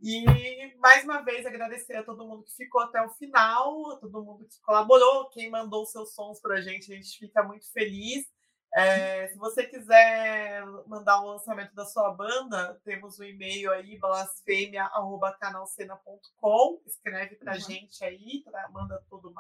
E 0.06 0.76
mais 0.80 1.06
uma 1.06 1.22
vez 1.22 1.46
agradecer 1.46 1.96
a 1.96 2.04
todo 2.04 2.26
mundo 2.26 2.44
que 2.44 2.54
ficou 2.56 2.82
até 2.82 3.02
o 3.02 3.10
final, 3.10 3.92
a 3.92 3.98
todo 3.98 4.22
mundo 4.22 4.46
que 4.46 4.60
colaborou, 4.62 5.30
quem 5.30 5.50
mandou 5.50 5.86
seus 5.86 6.14
sons 6.14 6.42
para 6.42 6.56
a 6.56 6.62
gente, 6.62 6.92
a 6.92 6.96
gente 6.96 7.18
fica 7.18 7.42
muito 7.42 7.72
feliz. 7.72 8.26
É, 8.76 9.28
se 9.28 9.38
você 9.38 9.68
quiser 9.68 10.66
mandar 10.88 11.22
o 11.22 11.28
lançamento 11.28 11.76
da 11.76 11.86
sua 11.86 12.10
banda, 12.12 12.82
temos 12.84 13.20
o 13.20 13.22
um 13.22 13.26
e-mail 13.26 13.72
aí, 13.72 14.00
blasfêmia.canalcena.com. 14.00 16.82
Escreve 16.88 17.36
para 17.36 17.52
a 17.52 17.56
uhum. 17.56 17.62
gente 17.62 18.04
aí, 18.04 18.42
pra, 18.44 18.68
manda 18.70 19.00
todo 19.08 19.30
o 19.30 19.36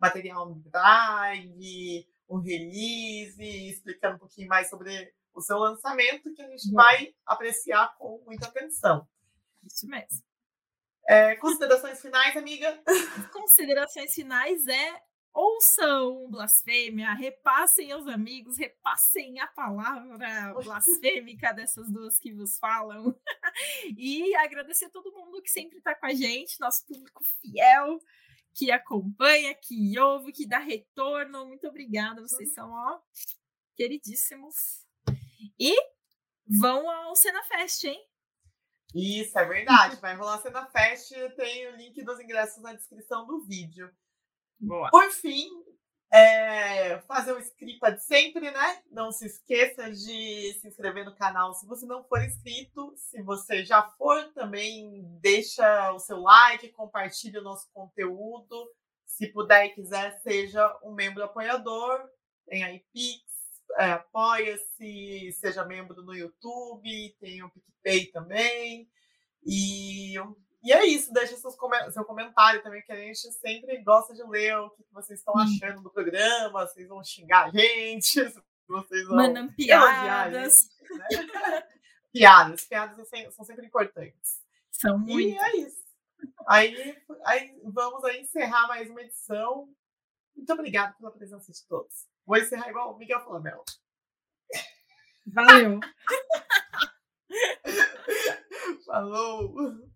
material 0.00 0.48
no 0.48 0.56
drive, 0.56 2.08
o 2.26 2.38
release, 2.38 3.70
explicando 3.70 4.16
um 4.16 4.18
pouquinho 4.18 4.48
mais 4.48 4.68
sobre 4.68 5.14
o 5.32 5.40
seu 5.40 5.58
lançamento, 5.58 6.34
que 6.34 6.42
a 6.42 6.48
gente 6.48 6.66
uhum. 6.68 6.74
vai 6.74 7.14
apreciar 7.24 7.96
com 7.98 8.20
muita 8.26 8.48
atenção. 8.48 9.06
Isso 9.64 9.86
mesmo. 9.86 10.24
É, 11.08 11.36
considerações 11.36 12.00
finais, 12.00 12.36
amiga? 12.36 12.82
Considerações 13.32 14.12
finais 14.12 14.66
é 14.66 15.00
ouçam 15.32 16.28
blasfêmia, 16.30 17.12
repassem 17.14 17.90
aos 17.92 18.06
amigos, 18.06 18.58
repassem 18.58 19.40
a 19.40 19.46
palavra 19.46 20.54
blasfêmica 20.62 21.52
dessas 21.52 21.90
duas 21.90 22.18
que 22.18 22.32
vos 22.32 22.58
falam. 22.58 23.14
e 23.96 24.34
agradecer 24.36 24.86
a 24.86 24.90
todo 24.90 25.12
mundo 25.12 25.42
que 25.42 25.50
sempre 25.50 25.78
está 25.78 25.94
com 25.94 26.06
a 26.06 26.14
gente, 26.14 26.60
nosso 26.60 26.86
público 26.86 27.22
fiel, 27.40 27.98
que 28.54 28.70
acompanha, 28.70 29.54
que 29.54 29.98
ouve, 29.98 30.32
que 30.32 30.46
dá 30.46 30.58
retorno. 30.58 31.46
Muito 31.46 31.66
obrigada, 31.66 32.20
vocês 32.20 32.52
são, 32.52 32.70
ó, 32.70 33.00
queridíssimos. 33.74 34.86
E 35.58 35.74
vão 36.46 36.88
ao 36.90 37.16
Cena 37.16 37.42
Fest, 37.44 37.84
hein? 37.84 38.00
Isso, 38.94 39.38
é 39.38 39.44
verdade. 39.46 39.96
Vai 40.00 40.14
rolar 40.14 40.38
Cena 40.42 40.66
Fest. 40.66 41.12
Tem 41.36 41.68
o 41.68 41.76
link 41.76 42.02
dos 42.04 42.20
ingressos 42.20 42.62
na 42.62 42.74
descrição 42.74 43.26
do 43.26 43.40
vídeo. 43.40 43.90
Boa. 44.62 44.88
Por 44.90 45.10
fim, 45.10 45.48
é, 46.12 46.98
fazer 47.00 47.32
o 47.32 47.38
script 47.40 47.92
de 47.92 48.04
sempre, 48.04 48.50
né? 48.50 48.82
Não 48.90 49.10
se 49.10 49.26
esqueça 49.26 49.90
de 49.90 50.52
se 50.60 50.68
inscrever 50.68 51.04
no 51.04 51.16
canal 51.16 51.52
se 51.54 51.66
você 51.66 51.84
não 51.84 52.04
for 52.04 52.22
inscrito. 52.22 52.92
Se 52.96 53.22
você 53.22 53.64
já 53.64 53.82
for, 53.98 54.32
também 54.34 55.02
deixa 55.20 55.90
o 55.92 55.98
seu 55.98 56.20
like, 56.20 56.68
compartilhe 56.68 57.38
o 57.38 57.42
nosso 57.42 57.68
conteúdo. 57.72 58.70
Se 59.06 59.26
puder 59.32 59.66
e 59.66 59.70
quiser, 59.70 60.20
seja 60.20 60.78
um 60.84 60.92
membro 60.92 61.24
apoiador. 61.24 62.08
Tem 62.46 62.62
aí 62.62 62.84
Pix, 62.92 63.22
é, 63.78 63.92
apoia-se, 63.92 65.32
seja 65.32 65.64
membro 65.64 66.02
no 66.02 66.14
YouTube, 66.14 67.16
tem 67.18 67.42
o 67.42 67.50
PicPay 67.50 68.06
também. 68.12 68.88
E, 69.44 70.14
e 70.62 70.72
é 70.72 70.86
isso, 70.86 71.12
deixa 71.12 71.36
seus, 71.36 71.56
seu 71.92 72.04
comentário 72.04 72.62
também, 72.62 72.82
que 72.82 72.92
a 72.92 72.96
gente 72.96 73.32
sempre 73.32 73.82
gosta 73.82 74.14
de 74.14 74.22
ler 74.22 74.56
o 74.58 74.70
que 74.70 74.84
vocês 74.92 75.18
estão 75.18 75.36
achando 75.36 75.82
do 75.82 75.90
programa, 75.90 76.66
vocês 76.66 76.88
vão 76.88 77.02
xingar 77.02 77.46
a 77.46 77.50
gente, 77.50 78.22
vocês 78.68 79.06
vão 79.06 79.16
Mandam 79.16 79.52
piadas. 79.52 80.70
Gente, 80.88 81.26
né? 81.42 81.68
piadas, 82.12 82.64
piadas 82.64 83.08
são 83.34 83.44
sempre 83.44 83.66
importantes. 83.66 84.40
São 84.70 84.98
muito. 84.98 85.34
E 85.34 85.38
é 85.38 85.56
isso. 85.56 85.82
Aí, 86.46 86.96
aí 87.24 87.60
vamos 87.64 88.04
aí 88.04 88.20
encerrar 88.20 88.68
mais 88.68 88.88
uma 88.88 89.02
edição. 89.02 89.68
Muito 90.36 90.52
obrigada 90.52 90.94
pela 90.96 91.10
presença 91.10 91.50
de 91.50 91.66
todos. 91.66 92.06
Vou 92.24 92.36
encerrar 92.36 92.68
igual 92.70 92.94
o 92.94 92.98
Miguel 92.98 93.24
Flamengo. 93.24 93.64
Valeu. 95.26 95.80
Falou. 98.86 99.92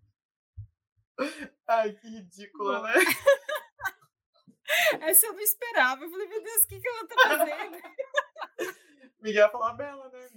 Ai, 1.67 1.93
que 1.93 2.07
ridícula, 2.07 2.81
né? 2.81 2.93
Essa 5.01 5.27
eu 5.27 5.33
não 5.33 5.39
esperava. 5.39 6.03
Eu 6.03 6.09
falei, 6.09 6.27
meu 6.27 6.43
Deus, 6.43 6.63
o 6.63 6.67
que, 6.67 6.79
que 6.79 6.87
ela 6.87 7.07
tá 7.07 7.15
fazendo? 7.23 7.77
Miguel 9.21 9.49
Falabella, 9.49 10.09
né? 10.09 10.29